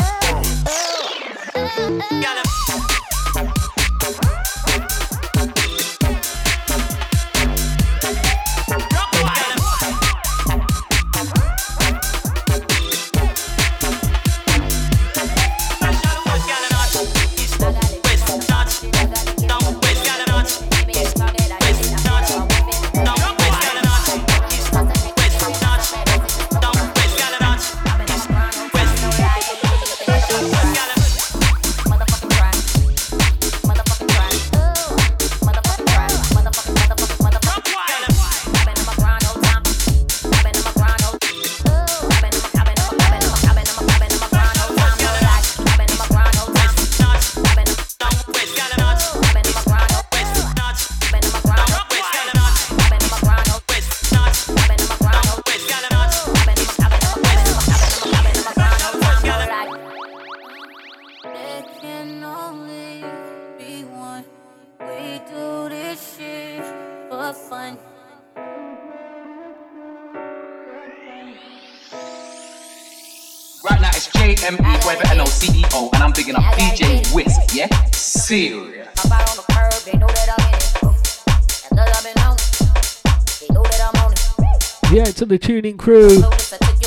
[84.89, 86.21] Yeah, it's on the tuning crew.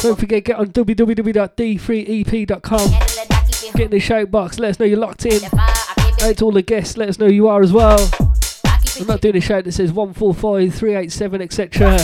[0.02, 2.90] Don't forget, get on www.d3ep.com.
[3.74, 4.58] Get in the shout box.
[4.58, 5.42] Let us know you're locked in.
[6.22, 6.96] Out to all the guests.
[6.96, 8.10] Let us know you are as well.
[8.98, 11.98] I'm not doing a shout that says 145, 387, etc.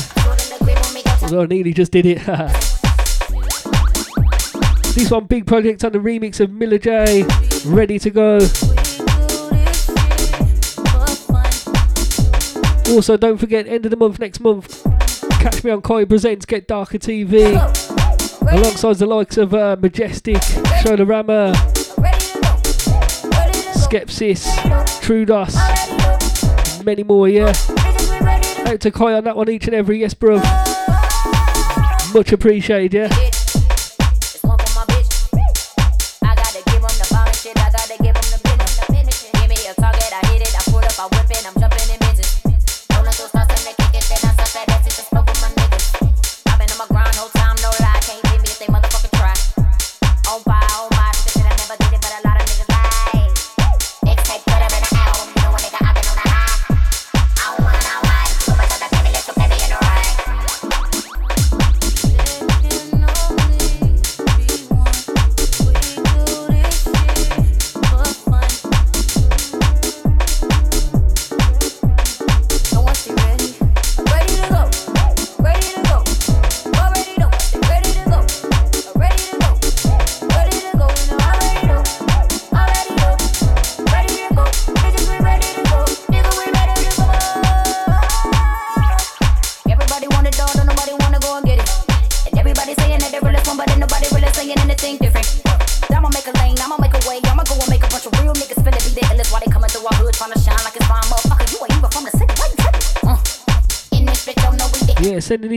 [1.22, 2.18] Although Neely nearly just did it.
[4.94, 7.24] this one, Big Project on the remix of Miller J.
[7.64, 8.34] Ready to go.
[12.94, 14.85] Also, don't forget, end of the month, next month,
[15.46, 17.52] Catch me on Koi Presents Get Darker TV
[18.50, 20.38] alongside the likes of uh, Majestic,
[20.82, 21.54] Shodorama,
[23.76, 24.44] Skepsis,
[25.02, 25.54] Trudos,
[26.84, 27.54] many more, yeah.
[28.66, 30.38] Out to Koi on that one each and every, yes, bro.
[32.12, 33.35] Much appreciated, yeah.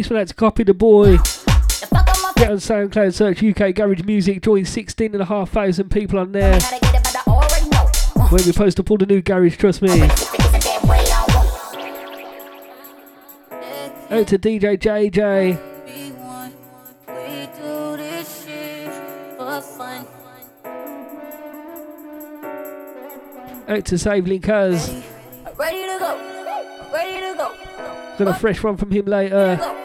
[0.09, 1.17] Thanks for that to Copy the Boy.
[2.35, 6.59] Get on SoundCloud, search UK Garage Music, join 16,500 people on there.
[8.31, 10.01] When we post up all the new garage, trust me.
[14.09, 15.59] Out to DJ JJ.
[23.67, 25.03] Out to Save Linkers.
[25.55, 26.89] Ready to go.
[26.91, 27.53] Ready to go.
[28.17, 29.78] Got a fresh one from him later.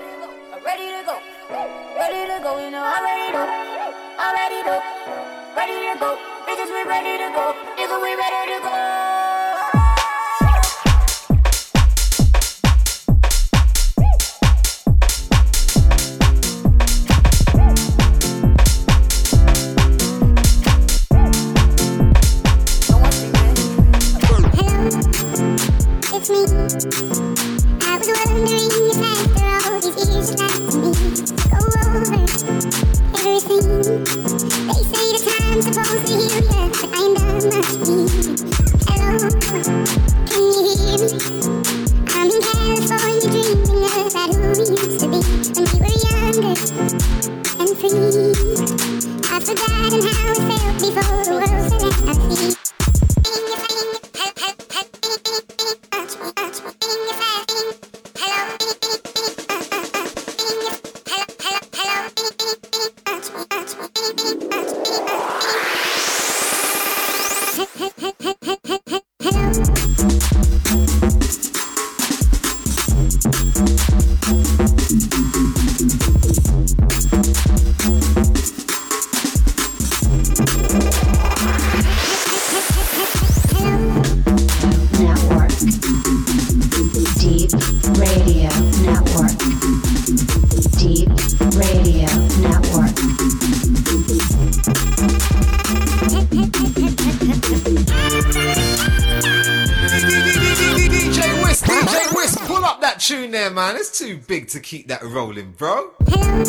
[104.15, 105.91] too big to keep that rolling, bro.
[106.07, 106.41] Hello,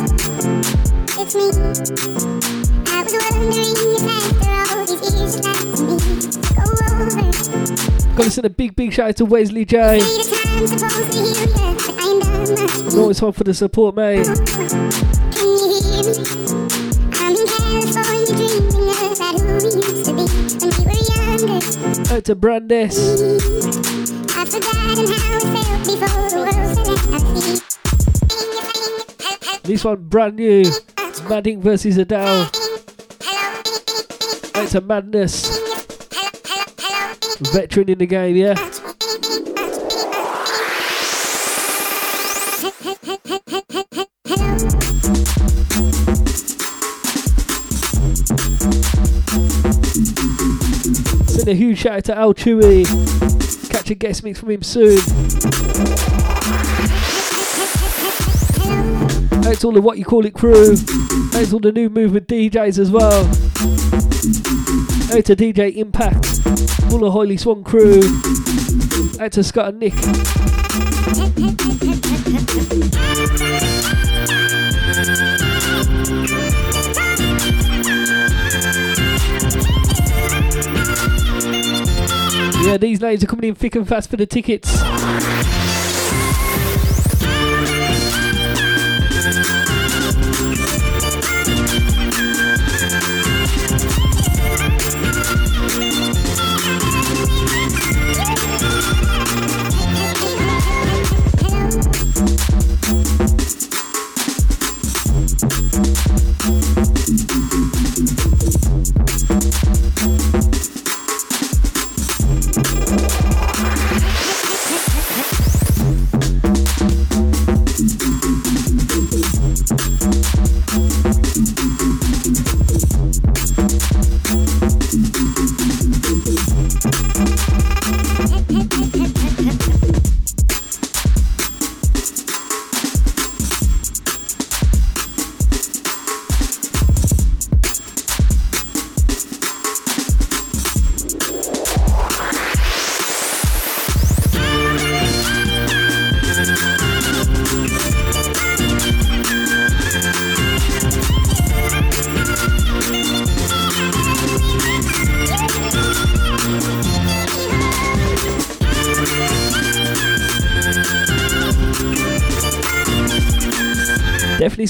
[1.17, 1.49] it's me.
[2.87, 5.95] I was wondering if after all these years you'd like to be.
[6.61, 8.15] Over.
[8.15, 9.99] Gotta send a big, big shout out to Wesley J.
[12.97, 14.27] Always hard for the support, mate.
[22.11, 22.99] Out to Brandis.
[24.37, 26.24] I've forgotten how it felt before.
[29.65, 30.63] This one brand new.
[31.27, 32.51] Madding versus Adele.
[34.57, 35.47] It's a madness.
[37.51, 38.53] Veteran in the game, yeah?
[51.25, 53.69] Send a huge shout out to Al Chewy.
[53.71, 56.34] Catch a guest mix from him soon.
[59.45, 60.75] Thanks all the what you call it crew.
[60.75, 63.25] Thanks all the new movement DJs as well.
[65.05, 66.25] Thanks to DJ Impact,
[66.91, 68.01] all the Hoily Swan crew.
[68.01, 69.93] Thanks to Scott and Nick.
[82.65, 84.81] Yeah, these names are coming in thick and fast for the tickets.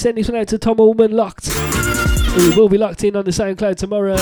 [0.06, 1.50] Send this one out to Tom Allman Locked.
[2.38, 4.18] We will be locked in on the SoundCloud tomorrow.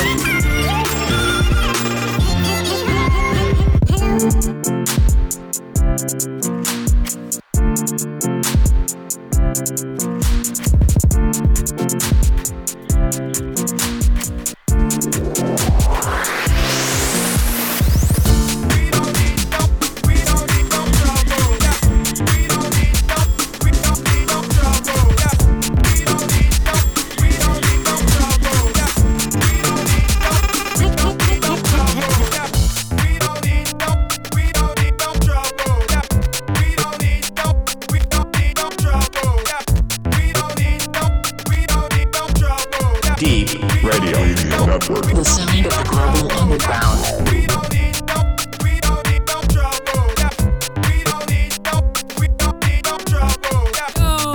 [44.83, 46.99] The sound of the global underground.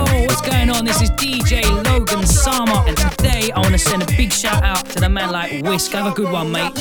[0.07, 0.85] Yo, what's going on?
[0.85, 4.87] This is DJ Logan Sama, and today I want to send a big shout out
[4.87, 5.91] to the man like Wisk.
[5.91, 6.73] Have a good one, mate.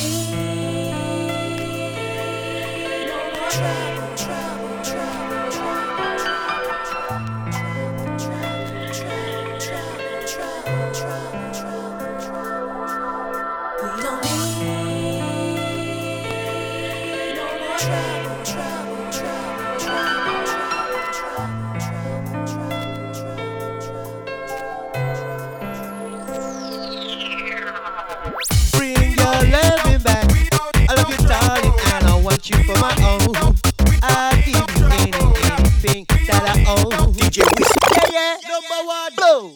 [38.69, 39.53] Number one, blow.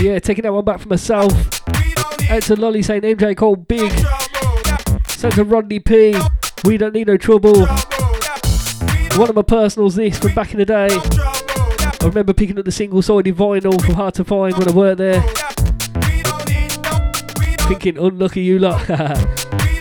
[0.00, 1.32] Yeah, taking that one back for myself.
[2.30, 3.92] Out to Lolly saying MJ Cole big.
[5.08, 6.16] Sent to Rodney P.
[6.64, 7.66] We don't need no trouble.
[9.16, 10.88] One of my personals this from back in the day.
[10.90, 14.98] I remember picking up the single sided vinyl from Hard to Find when I worked
[14.98, 15.20] there.
[17.68, 18.88] Thinking unlucky you lot.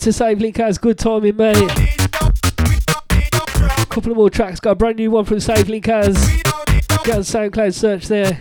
[0.00, 1.56] It's a save link good timing, mate.
[3.90, 6.16] Couple of more tracks, got a brand new one from Save Link has.
[7.04, 8.40] Get on SoundCloud search there.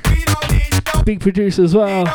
[1.03, 2.05] Big producer as well.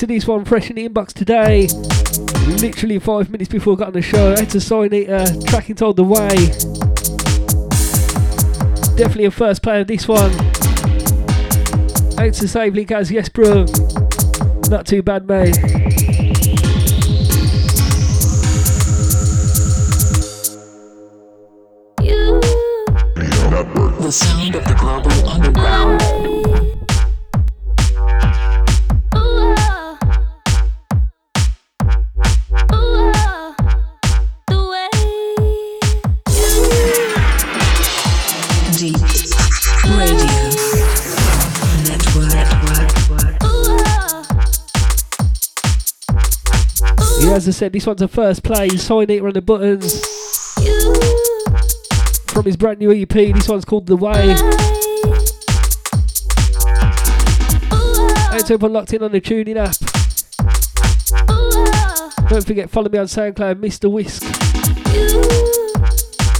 [0.00, 1.68] Into this one fresh in the inbox today.
[2.56, 5.26] Literally five minutes before I got on the show, I had to sign it, uh,
[5.46, 6.30] tracking told the way.
[8.96, 10.30] Definitely a first player this one.
[12.18, 13.66] Out to save link as yes bro.
[14.70, 15.58] Not too bad mate.
[24.00, 24.79] The sound of the
[47.40, 48.68] as I said, this one's a first play.
[48.68, 50.04] Sign it, run the buttons.
[52.34, 54.34] From his brand new EP, this one's called The Way.
[58.36, 59.74] It's open locked in on the tuning app.
[62.28, 63.90] Don't forget, follow me on SoundCloud, Mr.
[63.90, 64.22] Wisk.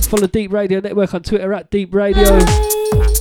[0.05, 3.20] Follow D3EP Radio Network on Twitter at D3EP Radio.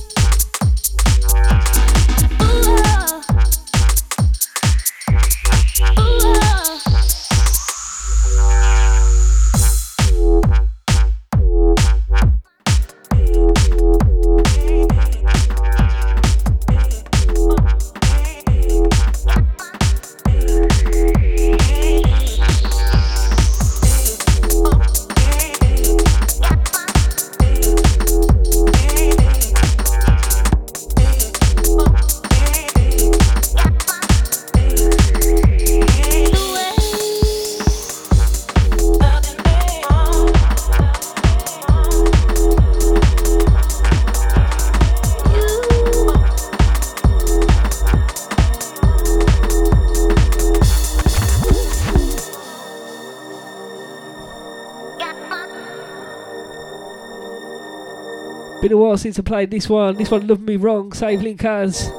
[59.12, 59.96] Since I played this one.
[59.96, 61.90] This one, Love Me Wrong, Save Link has.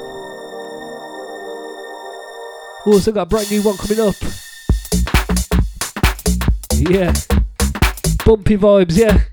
[2.86, 4.16] Also got a brand new one coming up.
[6.72, 7.12] Yeah.
[8.24, 9.26] Bumpy vibes, yeah.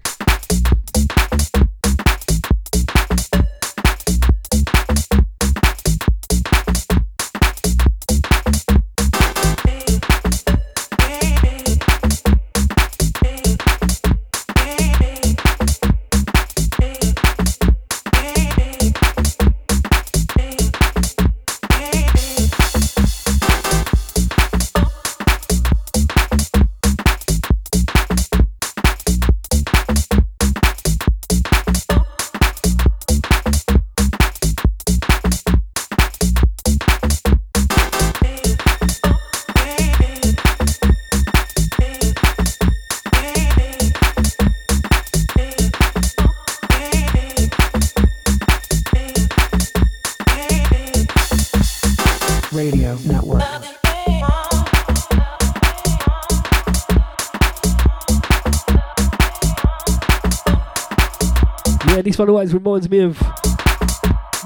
[62.49, 63.19] Always reminds me of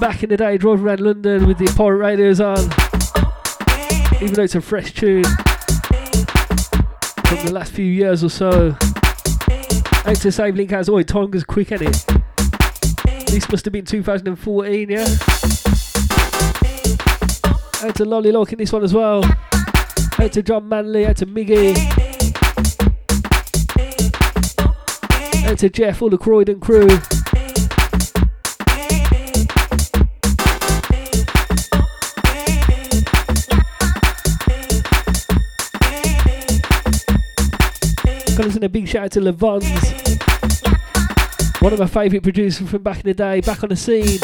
[0.01, 2.59] back in the day driving around London with the pirate radios on.
[4.21, 5.23] Even though it's a fresh tune
[7.23, 8.75] from the last few years or so.
[10.05, 12.05] Out to save link oh, time goes quick, ain't it?
[13.27, 15.07] This must have been 2014, yeah?
[17.87, 19.23] Out to Lolly Lock in this one as well.
[20.19, 21.77] Out to John Manley, out to Miggy.
[25.49, 26.89] Out to Jeff, all the Croydon crew.
[38.63, 39.65] A big shout out to Levons.
[41.59, 44.19] One of my favourite producers from back in the day, back on the scene.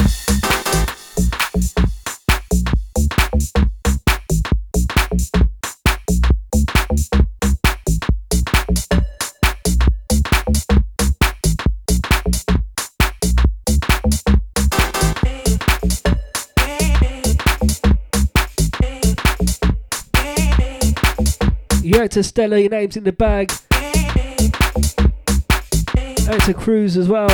[21.84, 23.52] Yeah, to Stella, your name's in the bag.
[26.30, 27.27] Out to Cruz as well.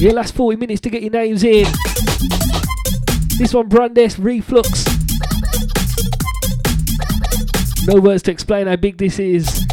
[0.00, 1.66] Yeah, last 40 minutes to get your names in.
[3.36, 4.86] This one, Brandes Reflux.
[7.86, 9.69] No words to explain how big this is.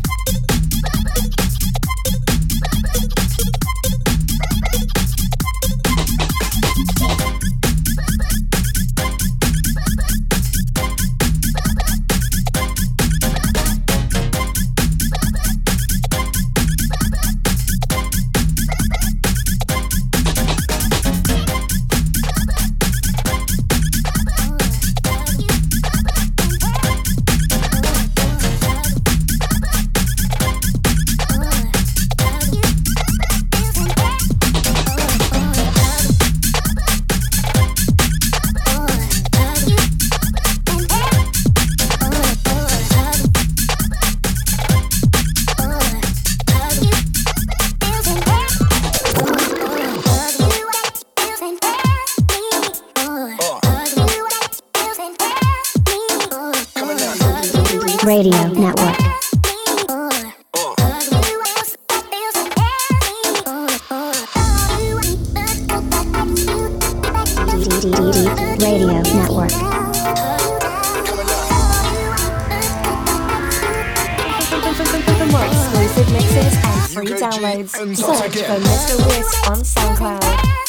[77.15, 79.07] Downloads, search for Mr.
[79.07, 80.66] Wisk on SoundCloud.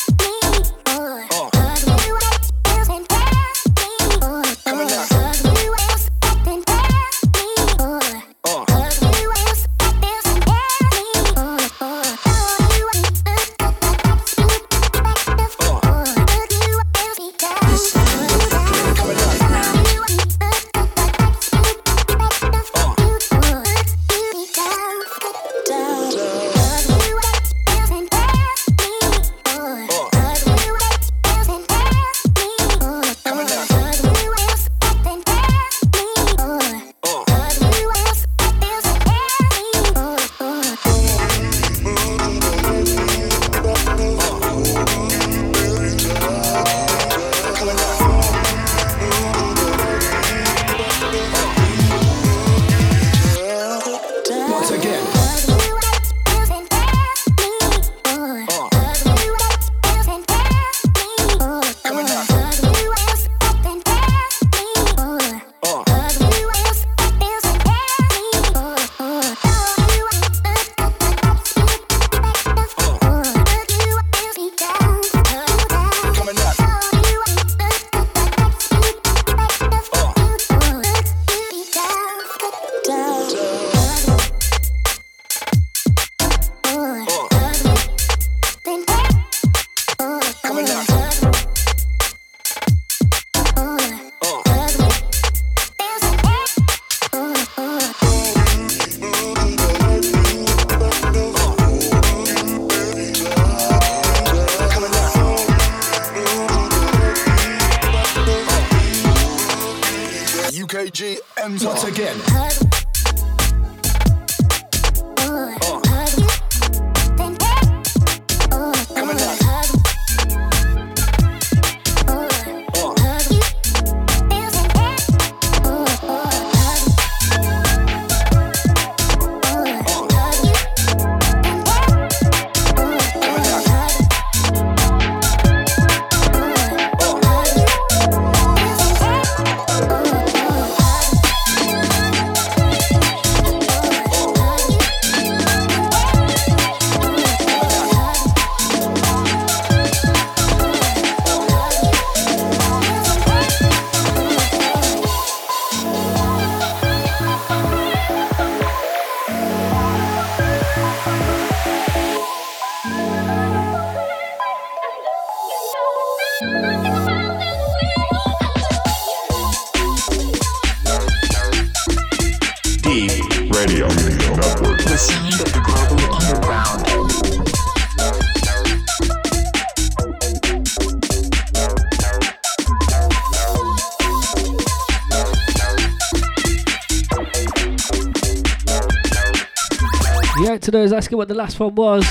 [190.98, 192.02] Asking what the last one was.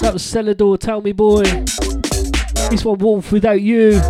[0.00, 1.42] That was Celador, Tell Me Boy.
[2.70, 4.00] This one, Wolf Without You.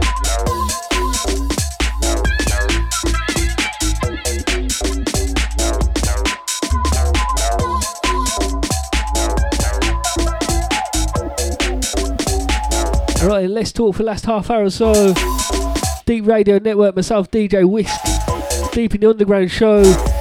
[13.27, 14.93] Right, let's talk for the last half hour or so.
[16.05, 17.99] D3EP Radio Network, myself, DJ Wisk.
[18.75, 20.14] D3EP in the Underground Show.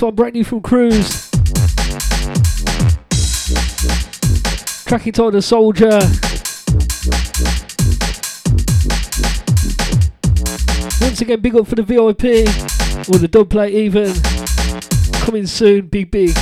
[0.00, 1.30] This one brand new from Cruise.
[4.86, 6.00] Track it the soldier.
[11.02, 12.48] Once again, big up for the VIP
[13.10, 14.14] or the dub plate even.
[15.20, 16.34] Coming soon, big big.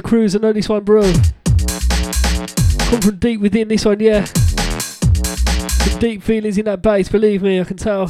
[0.00, 1.02] To Cruise, I know this one, bro.
[1.02, 4.24] Come from deep within this one, yeah.
[4.24, 8.08] Some deep feelings in that bass, believe me, I can tell.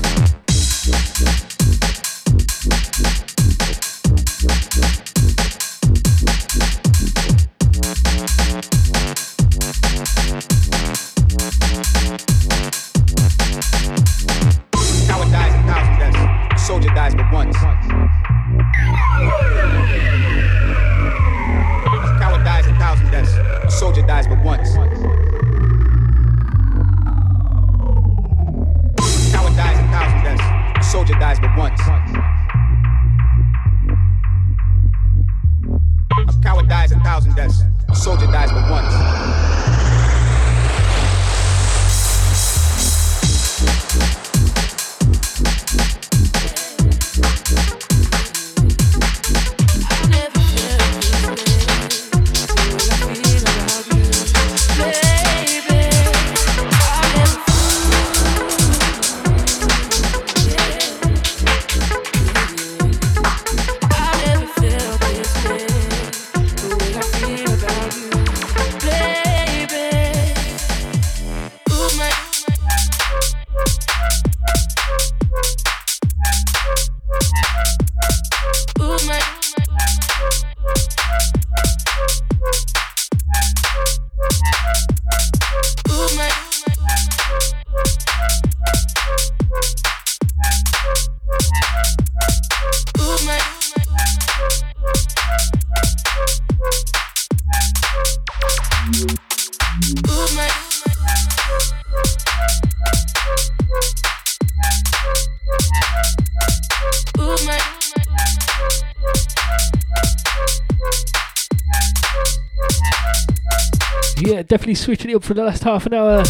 [114.58, 116.24] Definitely switching it up for the last half an hour.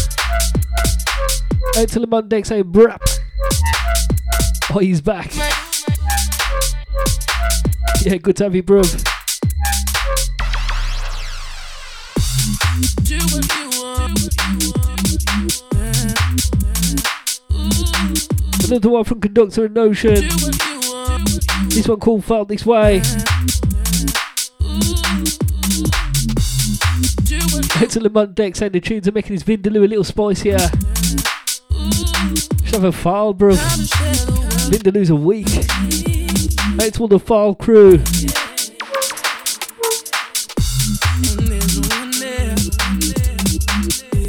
[1.73, 3.01] To the Monday saying brap.
[4.69, 5.33] Oh, he's back.
[8.03, 8.85] Yeah, good to have you, bruv.
[18.67, 20.29] Another one from Conductor and Notion.
[21.69, 23.01] This one called Felt This Way.
[27.89, 30.59] To Lamont Deck saying the tunes are making his Vindaloo a little spicier.
[32.63, 33.55] Should have a file, bro.
[34.69, 35.47] Vindaloo's a week.
[36.79, 37.95] Out to all the file crew.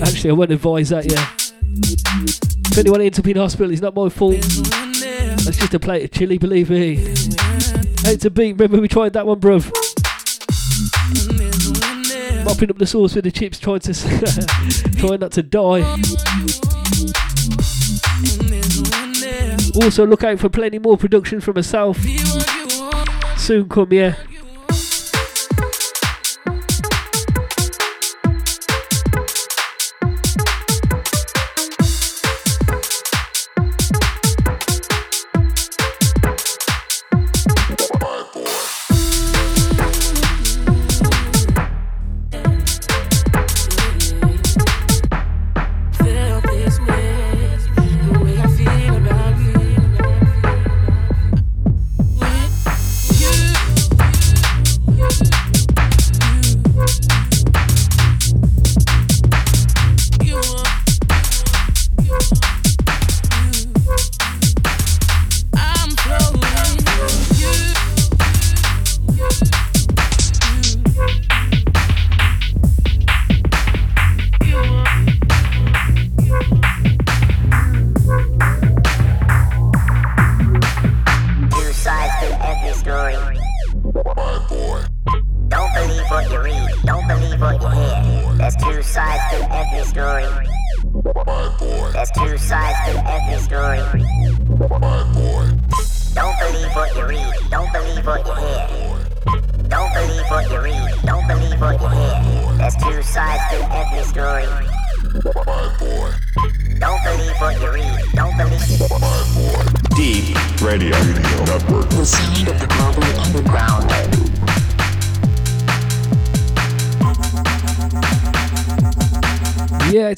[0.00, 1.28] Actually, I won't advise that, yeah.
[2.70, 4.40] If anyone ends up in hospital, it's not my fault.
[4.40, 7.10] That's just a plate of chili, believe me.
[8.06, 9.70] Out to beat, remember we tried that one, bruv.
[12.50, 13.94] Mopping up the sauce with the chips, trying to
[14.98, 15.82] trying not to die.
[19.80, 21.96] Also, look out for plenty more production from myself.
[23.36, 24.16] Soon come, yeah.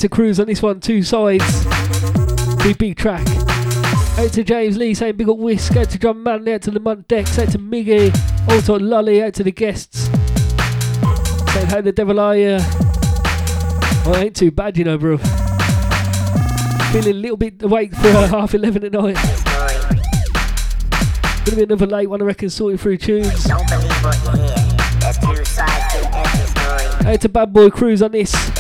[0.09, 1.65] Cruise on this one, two sides.
[2.63, 3.27] Big, big track.
[4.19, 5.77] Out to James Lee saying big up Wisk.
[5.77, 8.15] Out to Drum Man, out to the Lamont Dex, out to Miggy,
[8.51, 10.05] also Lolly, out to the guests.
[11.53, 12.59] Saying how the devil are you?
[14.05, 15.19] Well, ain't too bad, you know, bro.
[16.89, 19.17] Feeling a little bit awake for uh, half 11 at night.
[21.45, 23.45] Gonna be another late one, I reckon, sorting through tunes.
[23.45, 24.57] Don't believe what you hear.
[25.01, 27.13] There's two sides to every story.
[27.13, 28.52] Out to Bad Boy Cruise on this.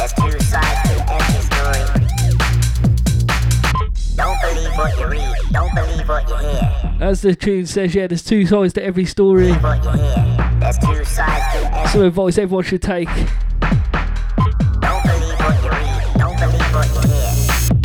[7.02, 9.48] As the tune says, yeah, there's two sides to every story.
[9.48, 10.70] Yeah,
[11.92, 13.08] so advice everyone should take.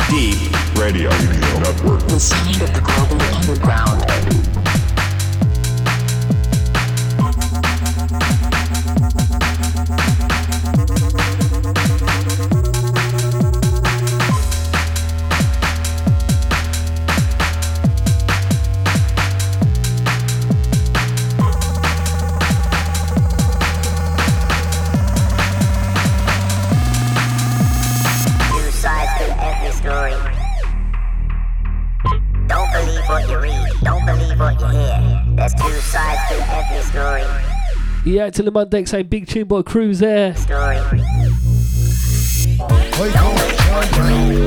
[0.06, 2.06] D3EP Radio Network.
[2.06, 4.47] The sound of the global underground.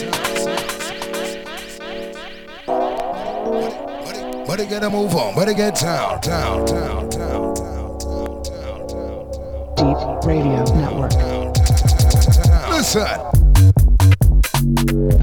[2.66, 4.48] sound.
[4.48, 7.73] Better get a move on, better get down, down, down, down, D3EP
[10.26, 11.12] Radio Network.
[12.70, 13.08] Listen.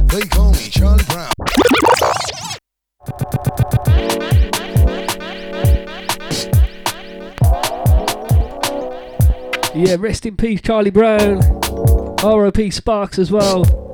[0.07, 1.33] They call me Charlie Brown.
[9.75, 11.41] Yeah, rest in peace, Charlie Brown.
[12.19, 13.90] ROP Sparks as well.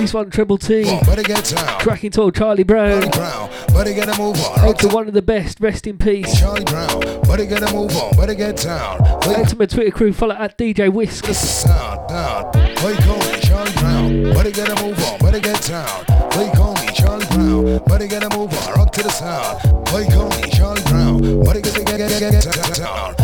[0.00, 0.84] This one, Triple T.
[0.84, 1.78] Come on, better get down.
[1.78, 3.02] Tracking told Charlie Brown.
[3.02, 3.50] Charlie Brown.
[3.68, 4.60] Better get a move on.
[4.60, 6.40] Out to one of the best, rest in peace.
[6.40, 7.00] Charlie Brown.
[7.24, 8.16] Better get a move on.
[8.16, 9.02] Better get down.
[9.04, 11.26] Out to my Twitter crew, follow at DJ Wisk.
[11.26, 12.50] Sound down.
[12.54, 14.22] They call me Charlie Brown.
[14.32, 15.18] Better get a move on.
[15.18, 16.04] Better get down.
[16.30, 17.84] They call me Charlie Brown.
[17.84, 18.74] Better get a move on.
[18.78, 19.60] Rock to the sound.
[19.88, 21.44] They call me Charlie Brown.
[21.44, 23.14] Better get get get get get down.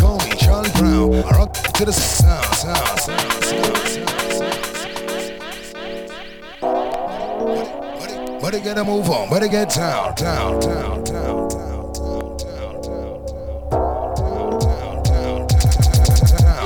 [0.00, 1.12] Call me Charlie Brown.
[1.30, 2.44] Rock to the sound.
[2.56, 2.98] Sound.
[2.98, 3.44] Sound.
[3.44, 3.88] Sound.
[3.88, 4.13] Sound.
[8.44, 9.30] Better get a move on.
[9.30, 10.14] Better get down.
[10.16, 10.60] Down.
[10.60, 11.02] Down.
[11.02, 11.48] Down.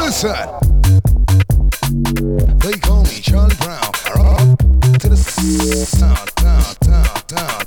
[0.00, 0.34] Listen.
[2.58, 4.87] They call me Charlie Brown.
[4.98, 7.64] To the sound, down, down, down.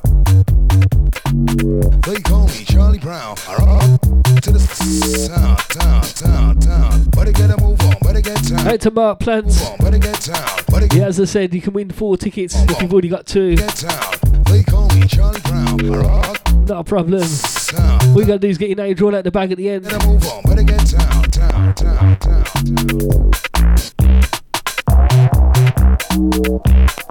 [2.01, 3.37] They call me Charlie Brown.
[3.37, 7.03] To the sound, down, down, down.
[7.11, 8.67] Better get a move on, better get down.
[8.67, 9.69] Out to Mark Plants.
[9.79, 13.07] Better get down, Yeah, as I said, you can win four tickets if you've already
[13.07, 13.55] got two.
[13.55, 15.77] They call me Charlie Brown.
[16.65, 17.23] Not a problem.
[17.23, 19.85] All you gotta do is get your name drawn out the bag at the end.
[20.05, 23.31] move on, better get down, down, down, down,
[23.97, 24.40] down.
[25.91, 27.01] I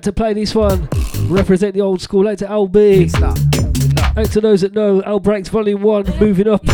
[0.00, 0.88] had to play this one.
[1.26, 2.26] Represent the old school.
[2.26, 3.12] Out to LB.
[4.16, 6.66] Out to those that know, L Breaks Volume 1, moving up.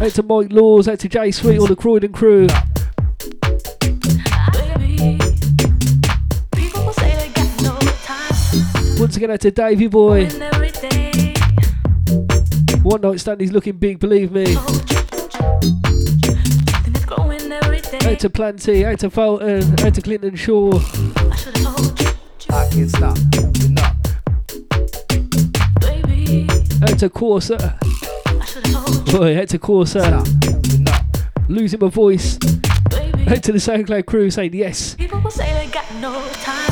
[0.00, 2.46] Out to Mike Laws, out to Jay Sweet, all the Croydon crew.
[9.00, 10.28] Once again, out to Davey Boy.
[12.82, 14.56] One night stand, he's looking big, believe me.
[18.04, 20.78] Out to Planty, out to Fulton, out to Clinton Shaw.
[21.44, 23.96] I can't stop moving up.
[26.82, 27.58] Out to Corsa.
[29.10, 30.22] Boy, out to Corsa.
[31.48, 32.34] Losing my voice.
[33.26, 34.94] Out to the SoundCloud crew saying yes.
[34.94, 36.71] People will say they got no time.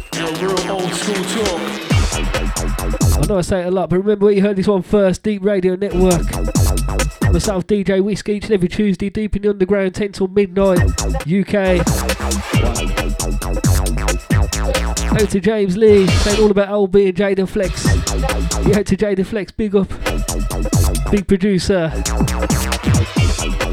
[1.01, 1.61] School talk.
[3.17, 5.23] I know I say it a lot, but remember where you heard this one first
[5.23, 6.21] D3EP Radio Network.
[7.33, 10.79] Myself, DJ Whiskey, each and every Tuesday, D3EP in the underground, 10 till midnight,
[11.25, 11.79] UK.
[15.19, 17.83] Out to James Lee, saying all about LB and Jaden Flex.
[18.67, 19.89] Yeah, out to Jaden Flex, big up.
[21.09, 21.89] Big producer.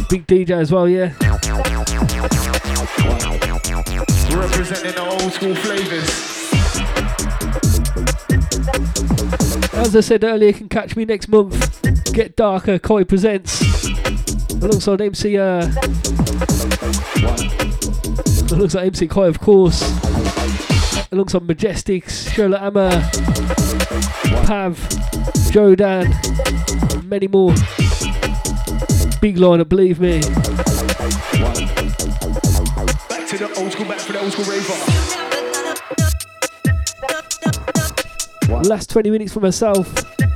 [0.09, 1.13] Big DJ as well, yeah.
[4.35, 6.28] Representing the old school flavors.
[9.81, 12.13] As I said earlier, you can catch me next month.
[12.13, 13.63] Get Darker, Koi Presents.
[14.61, 15.71] Alongside MC, uh.
[18.53, 19.83] Alongside MC Koi, of course.
[21.13, 22.91] Alongside Majestics, Shola Ama,
[24.45, 24.77] Pav,
[25.53, 26.13] Jodan,
[27.05, 27.53] many more.
[29.21, 30.21] Big lineup, believe me.
[33.09, 34.88] Back to the old school, back for the old school raver.
[38.65, 40.05] Last 20 minutes for myself.
[40.21, 40.29] I'm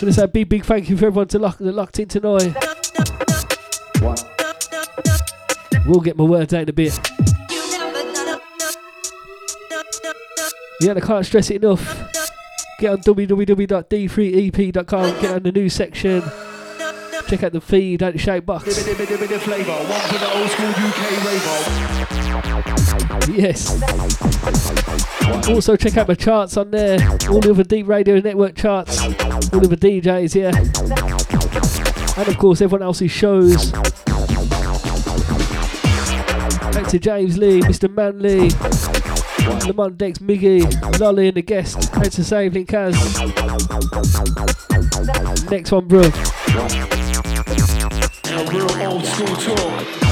[0.00, 2.54] Gonna say a big, big thank you for everyone to lock, that locked in tonight.
[5.86, 6.98] We'll get my words out in a bit.
[10.80, 11.82] Yeah, I can't stress it enough.
[12.78, 16.22] Get on www.d3ep.com, get on the news section.
[17.32, 18.66] Check out the feed, out the shout box.
[23.26, 23.70] Yes.
[25.48, 26.98] Also check out my charts on there.
[27.30, 29.00] All the other D3EP Radio Network charts.
[29.00, 30.50] All the other DJs, yeah.
[32.20, 33.72] And of course everyone else's shows.
[36.72, 37.90] Back to James Lee, Mr.
[37.90, 38.50] Manley,
[39.66, 41.94] Lamont Dex, Miggy, Lolly and the guest.
[41.94, 42.92] Out to Save Kaz.
[45.50, 46.91] Next one, bro.
[48.32, 50.02] A real old school talk.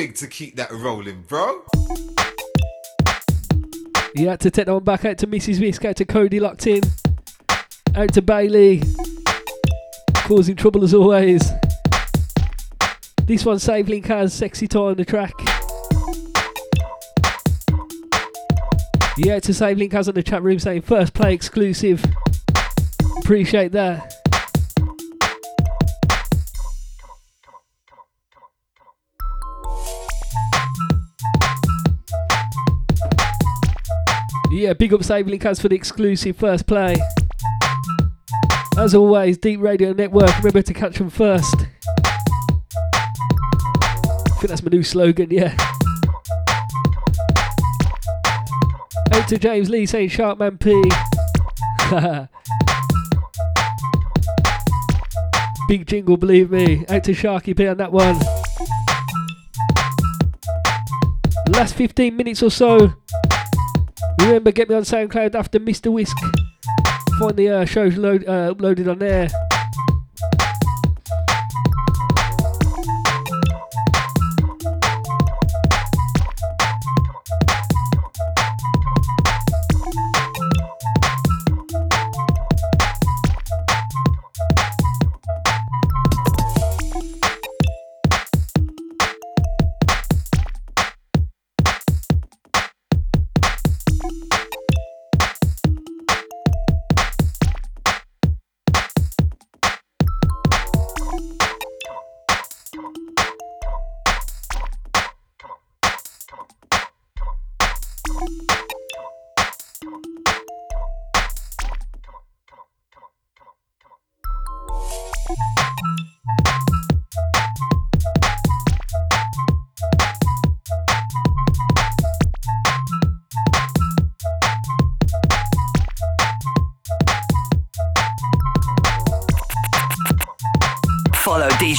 [0.00, 1.62] Big to keep that rolling, bro.
[4.16, 5.60] Had to take that one back out to Mrs.
[5.60, 6.80] Wisk, out to Cody locked in,
[7.94, 8.82] out to Bailey,
[10.14, 11.52] causing trouble as always.
[13.24, 15.34] This one, Save Link has sexy tie on the track.
[19.18, 22.02] Yeah, to save link has on the chat room saying first play exclusive.
[23.18, 24.19] Appreciate that.
[34.52, 36.96] Yeah, big up Link has for the exclusive first play.
[38.76, 41.54] As always, D3EP Radio Network, remember to catch them first.
[41.56, 41.68] I
[44.40, 45.54] think that's my new slogan, yeah.
[49.12, 50.82] Out to James Lee saying Sharpman P.
[55.68, 56.84] Big jingle, believe me.
[56.88, 58.18] Out to Sharky P on that one.
[61.52, 62.94] Last 15 minutes or so.
[64.20, 65.90] Remember, get me on SoundCloud after Mr.
[65.90, 66.16] Wisk.
[67.18, 69.28] Find the uh, shows load, uh, uploaded on there.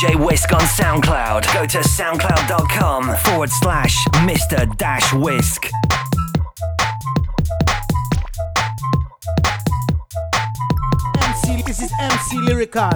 [0.02, 1.54] DJ Wisk on SoundCloud.
[1.54, 3.96] Go to soundcloud.com forward slash
[4.26, 4.76] Mr.
[4.78, 5.70] Dash Wisk.
[11.22, 12.90] MC, this is MC Lyrical,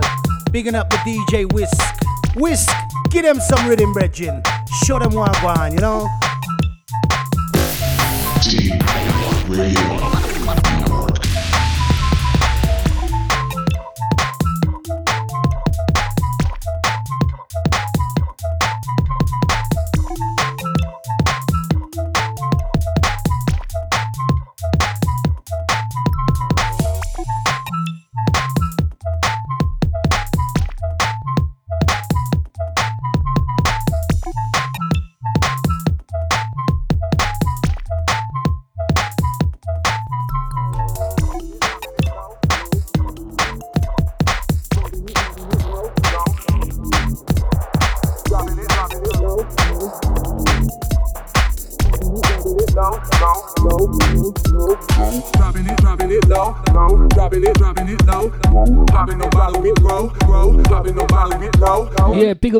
[0.51, 1.79] bigging up the DJ Wisk.
[2.37, 2.75] Wisk,
[3.11, 4.41] give them some rhythm, brethren.
[4.83, 6.09] Show them what I want, you know?
[9.53, 10.14] Dropping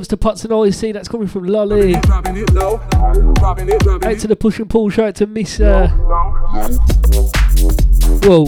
[0.06, 0.76] Ups to Putz and.
[0.76, 1.94] See, that's coming from Lolly.
[1.94, 2.78] Dropping it low,
[3.34, 4.92] dropping it, dropping Out to the push and pull.
[4.92, 5.60] Shout out to Miss.
[5.60, 5.88] Uh,
[8.22, 8.44] whoa.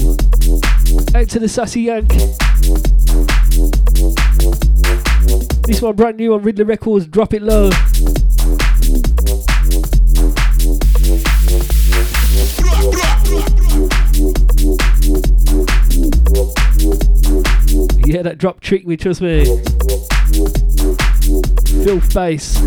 [1.19, 2.09] Out to the Sassy Yank.
[5.63, 7.07] This one brand new on Ridley Records.
[7.07, 7.71] Drop it low.
[18.05, 19.86] Yeah, that drop tricked me, trust me.
[21.87, 22.61] Filth bass.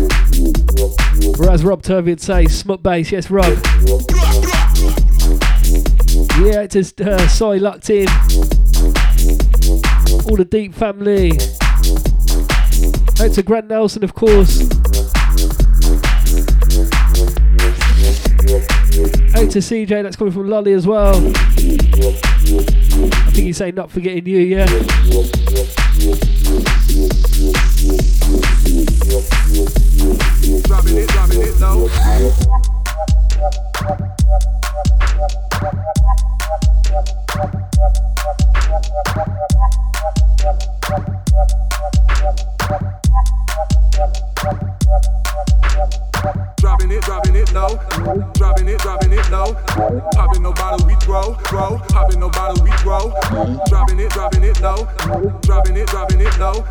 [1.39, 3.11] Or as Rob Turvey would say, smut bass.
[3.11, 3.53] Yes, Rob.
[6.39, 8.07] Yeah, it's just uh, Soy locked in.
[10.25, 11.33] All the deep family.
[13.23, 14.61] Out to Grant Nelson, of course.
[19.35, 21.15] Out to CJ, that's coming from Lolly as well.
[21.17, 21.29] I
[23.29, 24.65] think he's saying not forgetting you, yeah.
[30.67, 31.09] Dropping it,
[47.51, 48.31] it, low.
[48.33, 49.53] Dropping it, dropping it low.
[50.15, 51.77] Popping no bottle, we throw, throw.
[51.89, 53.11] Popping no bottle, we throw.
[53.67, 54.87] Dropping it, dropping it low.
[55.41, 56.63] Dropping it, dropping it low.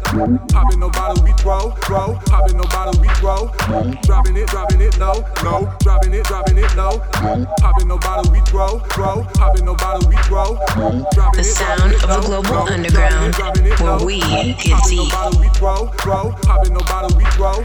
[0.49, 2.19] Popping no bottle, we throw, throw.
[2.27, 3.51] Popping no bottle, we throw.
[4.03, 5.73] Dropping it, dropping it low, low.
[5.81, 6.99] Dropping it, dropping it low.
[7.61, 9.25] Popping no bottle, we throw, throw.
[9.35, 10.57] Popping no bottle, we throw.
[11.13, 13.81] Dropping The it, sound dropping it of the low, global underground, Dropping it, dropping it
[13.81, 14.05] where low.
[14.05, 16.33] we get Popping no bottle, we throw, throw.
[16.43, 17.65] Popping no bottle, we throw.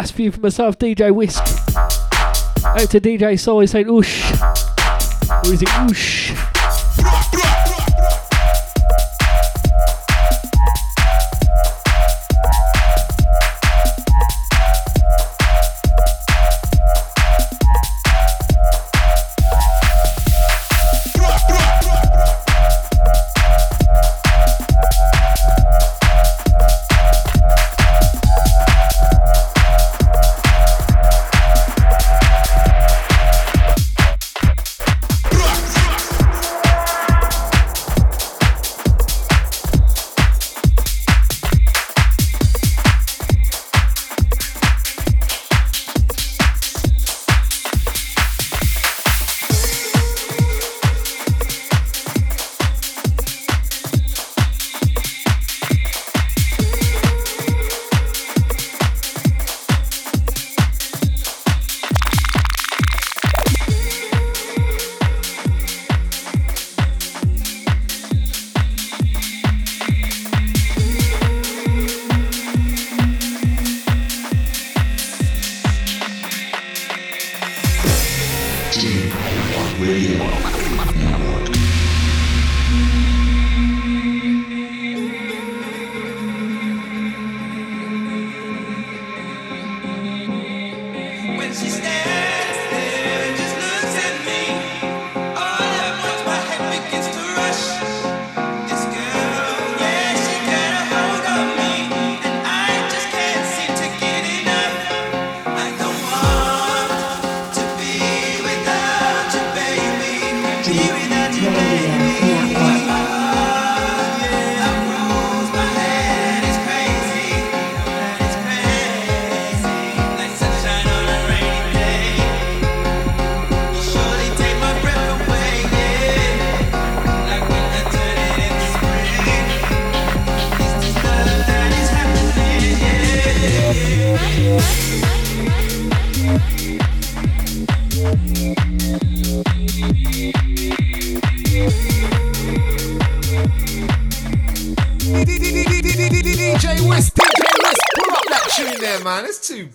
[0.00, 1.42] Last few for myself, DJ Wisk.
[2.64, 4.32] Out to DJ Soul saying oosh.
[5.44, 6.49] Or is it oosh?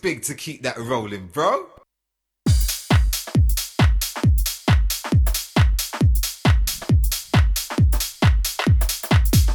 [0.06, 1.66] Big to keep that rolling, bro.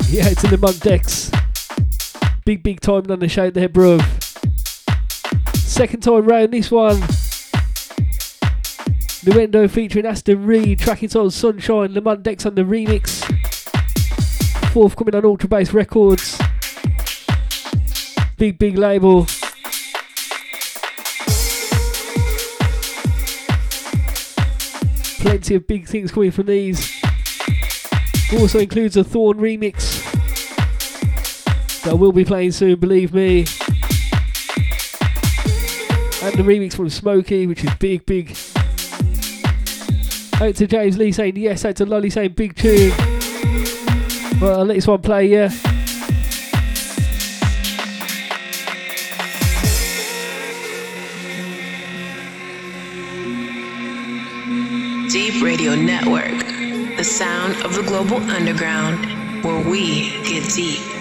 [0.08, 1.30] Yeah, it's in the mud decks.
[2.44, 4.02] Big, big time on the show there, bruv.
[5.54, 6.96] Second time round this one.
[9.22, 13.22] Nuendo featuring Aston Reed, track entitled Sunshine, Le Decks on the remix.
[14.72, 16.40] Forthcoming on Ultra Bass Records.
[18.36, 19.28] Big, big label.
[25.20, 26.90] Plenty of big things coming from these.
[28.32, 30.02] Also includes a Thorn remix
[31.82, 33.40] that will be playing soon, believe me.
[36.22, 38.36] And the remix from Smokey, which is big, big.
[40.40, 42.92] Out to James Lee saying yes, out to Lolly saying big tune.
[44.40, 45.50] Well, I'll let this one play, yeah.
[55.10, 56.38] D3EP Radio Network,
[56.96, 59.04] the sound of the global underground,
[59.42, 60.99] where we get deep.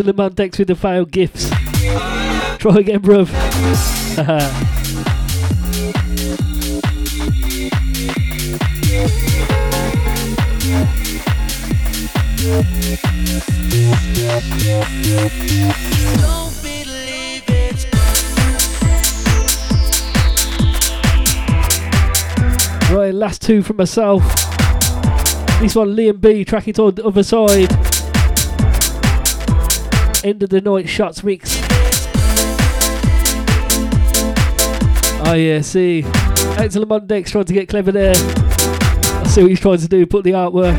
[0.00, 1.50] To the man decks with the failed gifts.
[2.58, 3.28] Try again, bruv.
[22.90, 24.22] Right, last two from myself.
[25.60, 27.89] This one, Liam B, track it on the other side.
[30.22, 31.58] End of the night shots mix.
[35.26, 36.02] Oh yeah, see.
[36.58, 38.14] Axel Mondex trying to get clever there.
[38.14, 40.78] I see what he's trying to do, put the artwork.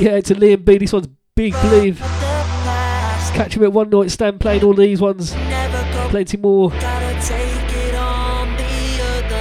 [0.00, 0.76] Yeah, it's a Liam B.
[0.76, 1.98] This one's big believe.
[3.32, 5.34] Catch him at one night stand playing all these ones.
[6.10, 6.70] Plenty more.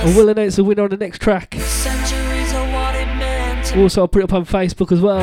[0.04, 1.56] I will announce the winner on the next track.
[3.78, 5.22] Also, I'll put it up on Facebook as well.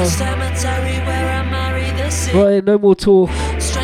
[2.34, 3.28] Right, no more talk.
[3.28, 3.82] Until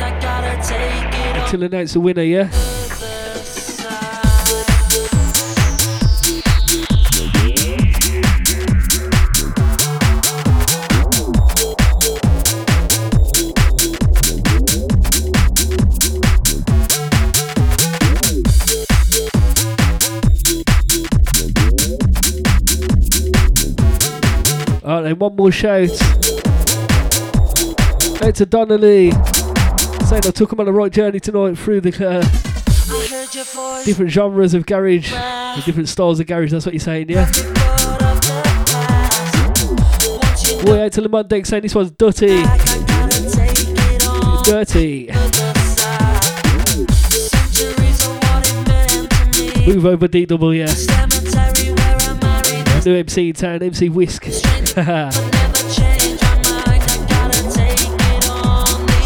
[0.00, 1.36] I gotta take it.
[1.42, 2.48] Until announce the winner, yeah?
[25.04, 25.90] Then, one more shout.
[28.22, 29.10] Out to Donnelly.
[29.10, 32.22] Saying I took him on the right journey tonight through the uh,
[33.84, 37.30] different genres of garage, the different styles of garage, that's what you're saying, yeah?
[40.62, 42.42] Boy, out to Lamont Deck saying this one's dirty.
[44.26, 45.10] It's dirty.
[49.66, 51.03] Move over DW,
[52.84, 54.24] New MC in town, MC Wisk.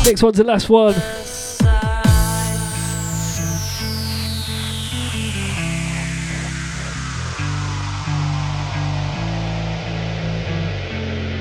[0.05, 0.95] Next one's the last one.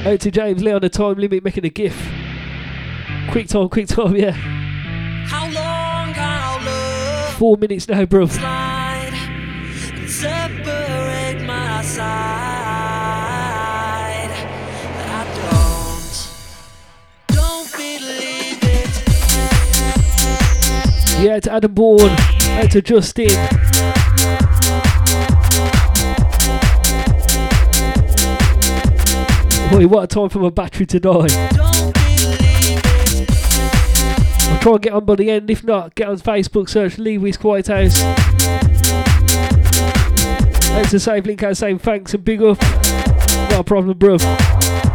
[0.05, 1.95] Out to James Lee on the time limit making a gif.
[3.31, 4.31] Quick time, quick time, yeah.
[4.31, 8.76] How long I'll love Four minutes now, bruv.
[21.19, 22.01] Yeah, to Adam Bourne.
[22.01, 23.29] Out to Justin.
[29.71, 31.27] Boy, what a time for my battery to die.
[34.49, 35.49] I'll try and get on by the end.
[35.49, 37.99] If not, get on Facebook, search Lewis Quiet House.
[40.69, 42.61] That's the same link out saying thanks and big up.
[43.49, 44.86] Not a problem, bruv.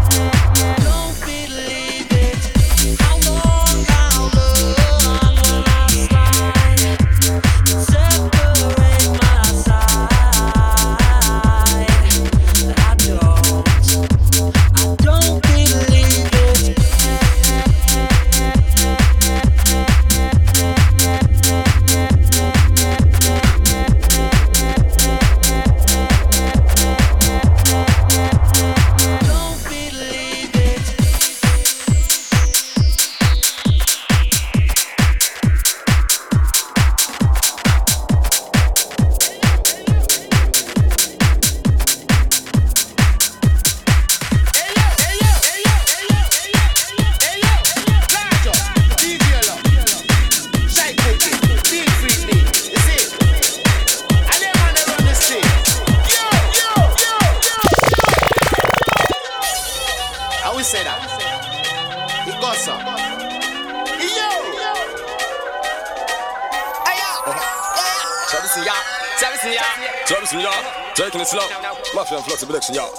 [72.53, 72.93] My flock.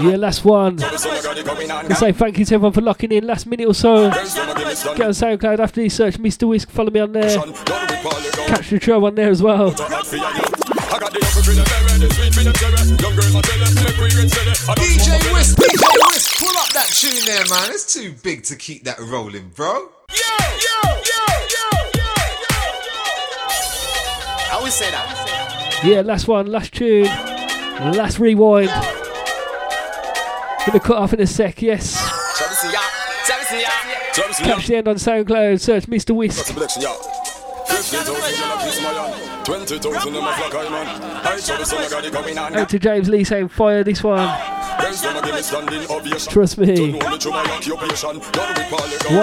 [0.00, 0.82] Yeah, last one.
[0.82, 4.08] I say thank you to everyone for locking in last minute or so.
[4.10, 6.48] Get on SoundCloud after you search Mr.
[6.48, 7.38] Wisk, follow me on there.
[8.46, 9.72] Catch the show on there as well.
[9.72, 9.90] DJ
[15.34, 17.70] Wisk, DJ Wisk, pull up that tune there, man.
[17.70, 19.90] It's too big to keep that rolling, bro.
[24.48, 25.21] How we say that?
[25.84, 28.68] Yeah, last one, last tune, last rewind.
[30.66, 31.96] Gonna cut off in a sec, yes.
[34.38, 36.14] Catch the end on SoundCloud, search Mr.
[36.14, 36.46] Wisk.
[36.46, 36.92] Selection ya.
[37.66, 38.18] 15,000 in a
[38.62, 40.54] piece my hand, 20,000 in my flock.
[40.54, 40.86] I man,
[41.26, 42.54] I Travis so I got it going on.
[42.54, 44.28] Out to James Lee saying fire this one.
[46.28, 46.92] Trust me.
[46.92, 47.02] One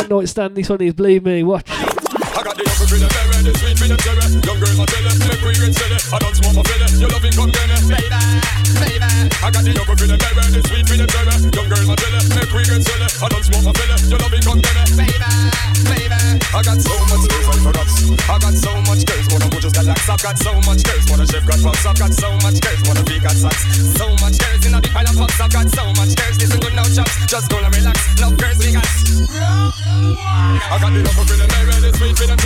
[0.10, 1.70] night stand this one is, believe me, watch.
[1.70, 2.66] I got the
[3.44, 4.26] the sweet for the cherry.
[4.44, 5.98] Young girl, my jelly, make we get silly.
[6.12, 7.96] I don't smoke my filly, your loving come get me.
[7.96, 8.20] Baby,
[8.80, 9.10] baby.
[9.40, 11.36] I got the upper the berry, the sweet for the cherry.
[11.54, 13.08] Young girl, my jelly, make we get silly.
[13.08, 15.06] I don't smoke my filly, your loving come get me.
[15.06, 15.30] Baby,
[15.88, 16.20] baby.
[16.50, 17.88] I got so much girls I forgot.
[18.30, 20.10] I got so much girls, wanna go just got lax.
[20.10, 21.86] I've got so much girls, wanna chef got pops.
[21.86, 23.64] I've got so much girls, wanna be got socks.
[23.98, 25.40] So much girls in a big pile of pops.
[25.40, 27.14] I've got so much girls, listen good now, chops.
[27.30, 28.90] Just gonna relax, no girls we got.
[30.70, 32.38] I got the upper the berry, the sweet for the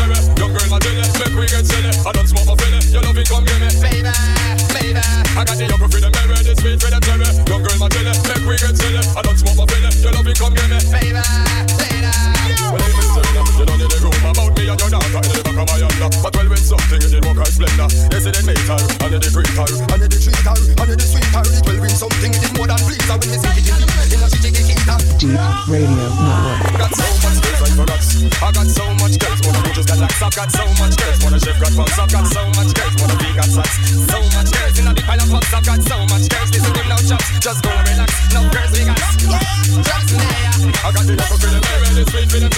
[30.34, 32.00] Got so much girls wanna chef got pops.
[32.00, 33.78] I've got so much girls wanna be got socks.
[34.10, 35.54] So much girls in a big pile of pots.
[35.54, 37.38] I've got so much girls listen good now chops.
[37.38, 38.34] Just gonna relax.
[38.34, 38.98] No girls we got.
[38.98, 40.44] Just me.
[40.74, 42.53] I got the upper for the the sweet for the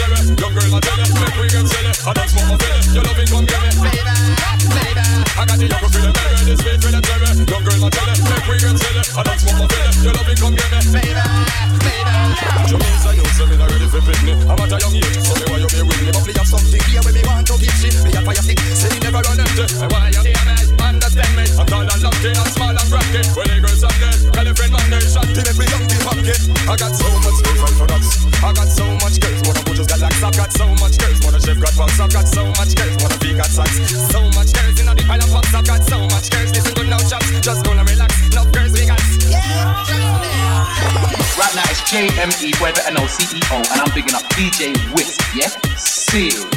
[43.07, 45.47] CEO, and I'm bigging up DJ Wisk, yeah?
[45.75, 46.54] Serious.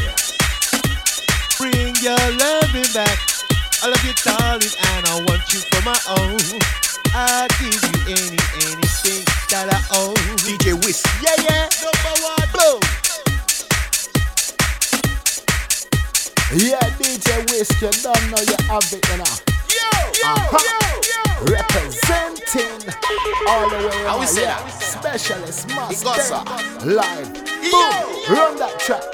[26.19, 26.51] Up.
[26.85, 27.33] Live.
[27.71, 27.95] Boom.
[28.27, 29.07] Run that track.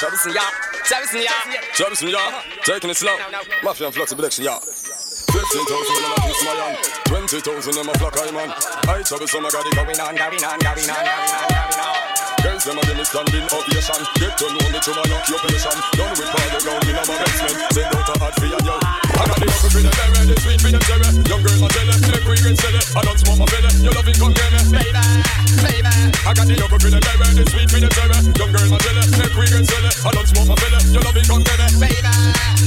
[0.00, 0.40] Travis ya,
[0.88, 1.30] Travis ya,
[1.76, 2.18] Travis ya,
[2.64, 3.12] taking it slow.
[3.62, 4.56] Mafia and flux selection ya.
[4.56, 8.48] 15,000 in my piece my hand, 20,000 in my flock I man.
[8.88, 11.84] I Travis so my got it going on, going on, going on, going on, going
[11.84, 12.04] on.
[12.40, 14.00] Girls them a give me standing ovation.
[14.16, 15.76] Get to know me through my occupation.
[16.00, 17.72] Done with all the ground in my basement.
[17.76, 19.03] Send out a hot for ya yo.
[19.14, 21.08] I got the upper for the berry, the sweet for the cherry.
[21.28, 22.80] Young girl my jelly, make we get silly.
[22.94, 24.60] I don't smoke my belly, your loving come get me.
[24.74, 25.02] Baby,
[25.62, 25.94] baby.
[26.24, 28.18] I got the upper for the berry, the sweet for the cherry.
[28.34, 29.90] Young girl my jelly, make we get silly.
[30.04, 31.88] I don't smoke my belly, your loving come get me.
[31.88, 32.14] Baby,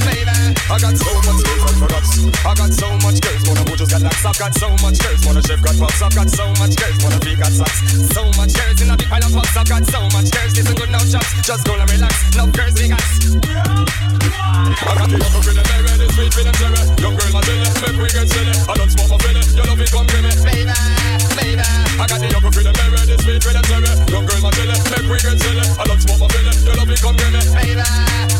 [0.08, 0.38] baby.
[0.68, 2.08] I got so much girls I.
[2.48, 3.92] I got so much girls wanna go just.
[3.96, 6.02] I've got so much girls wanna chef got pops.
[6.02, 7.80] I've got so much girls wanna be got socks.
[8.16, 9.58] So much girls in a big pile of pots.
[9.58, 11.32] I've got so much girls listen good now chops.
[11.44, 12.16] Just gonna relax.
[12.36, 13.04] No girls we got.
[14.78, 16.82] I got the upper for the berry, the sweet the cherry.
[17.02, 18.54] Young girl my jelly, make we get silly.
[18.68, 20.32] I don't smoke my belly, your love it come give me.
[20.44, 20.74] Baby,
[21.38, 21.66] baby.
[21.98, 23.62] I got the for the berry, the sweet for the.
[24.12, 25.64] Young girl my jelly, make we get silly.
[25.78, 27.42] I don't smoke my belly, your love it come give me.
[27.56, 27.86] Baby,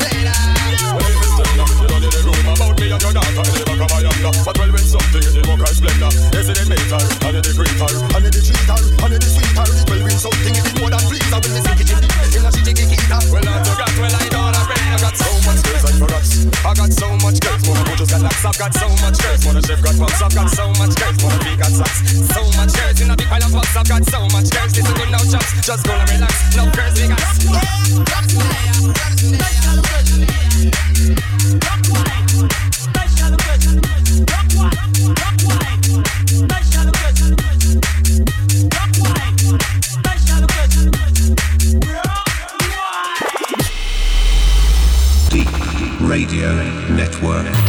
[0.02, 0.58] baby.
[0.78, 1.46] Well, hey, Mr.
[1.58, 4.08] Now, you don't need the room about me and your daughter the back of my.
[4.46, 7.78] But well, when something in the and splendor, say they make her, and they greet
[7.82, 9.68] her, and they treat her, and they sweet her.
[9.68, 12.37] It will bring something in it more than please her when they sing it in
[12.68, 12.84] well, I
[13.32, 15.88] well, I got so much girls,
[16.66, 17.80] I got so much girls, wanna.
[17.80, 19.16] I got so much
[19.46, 19.96] wanna got.
[20.04, 21.72] I got so much girls, wanna be got.
[21.72, 23.00] So much girls.
[23.00, 25.18] I got so much girls, to no.
[25.64, 28.28] Just go and relax, no girls, we got.
[46.08, 46.54] Radio
[46.96, 47.67] Network.